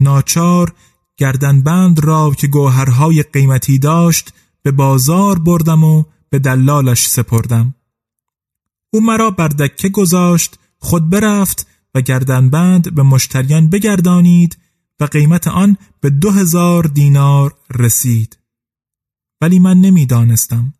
ناچار 0.00 0.74
گردنبند 1.16 2.04
را 2.04 2.34
که 2.38 2.46
گوهرهای 2.46 3.22
قیمتی 3.22 3.78
داشت 3.78 4.32
به 4.62 4.70
بازار 4.70 5.38
بردم 5.38 5.84
و 5.84 6.04
به 6.30 6.38
دلالش 6.38 7.08
سپردم. 7.08 7.74
او 8.90 9.00
مرا 9.00 9.30
بر 9.30 9.48
دکه 9.48 9.88
گذاشت 9.88 10.58
خود 10.78 11.10
برفت 11.10 11.66
و 11.94 12.00
گردنبند 12.00 12.94
به 12.94 13.02
مشتریان 13.02 13.70
بگردانید 13.70 14.58
و 15.00 15.04
قیمت 15.04 15.48
آن 15.48 15.76
به 16.00 16.10
دو 16.10 16.30
هزار 16.30 16.84
دینار 16.84 17.58
رسید 17.74 18.38
ولی 19.40 19.58
من 19.58 19.80
نمی‌دانستم. 19.80 20.74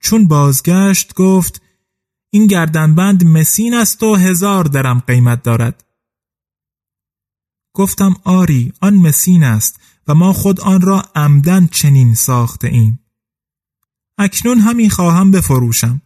چون 0.00 0.28
بازگشت 0.28 1.14
گفت 1.14 1.62
این 2.30 2.46
گردنبند 2.46 3.24
مسین 3.24 3.74
است 3.74 4.02
و 4.02 4.14
هزار 4.14 4.64
درم 4.64 5.00
قیمت 5.00 5.42
دارد 5.42 5.84
گفتم 7.74 8.14
آری 8.24 8.72
آن 8.80 8.94
مسین 8.94 9.44
است 9.44 9.80
و 10.08 10.14
ما 10.14 10.32
خود 10.32 10.60
آن 10.60 10.80
را 10.80 11.02
عمدن 11.14 11.66
چنین 11.66 12.14
ساخته 12.14 12.68
ایم. 12.68 13.00
اکنون 14.18 14.58
همین 14.58 14.90
خواهم 14.90 15.30
بفروشم. 15.30 16.02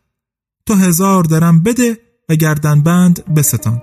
تو 0.66 0.74
هزار 0.74 1.24
درم 1.24 1.62
بده 1.62 2.07
و 2.30 2.34
گردنبند 2.34 3.34
بستان. 3.34 3.82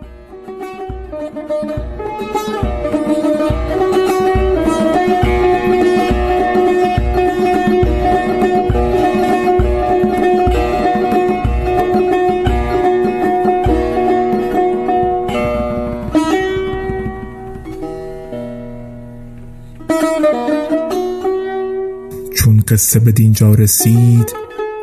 قصه 22.67 22.99
به 22.99 23.11
دینجا 23.11 23.53
رسید 23.53 24.33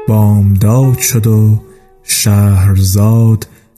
بامداد 0.08 0.98
شد 0.98 1.26
و 1.26 1.58
شهرزاد 2.02 3.46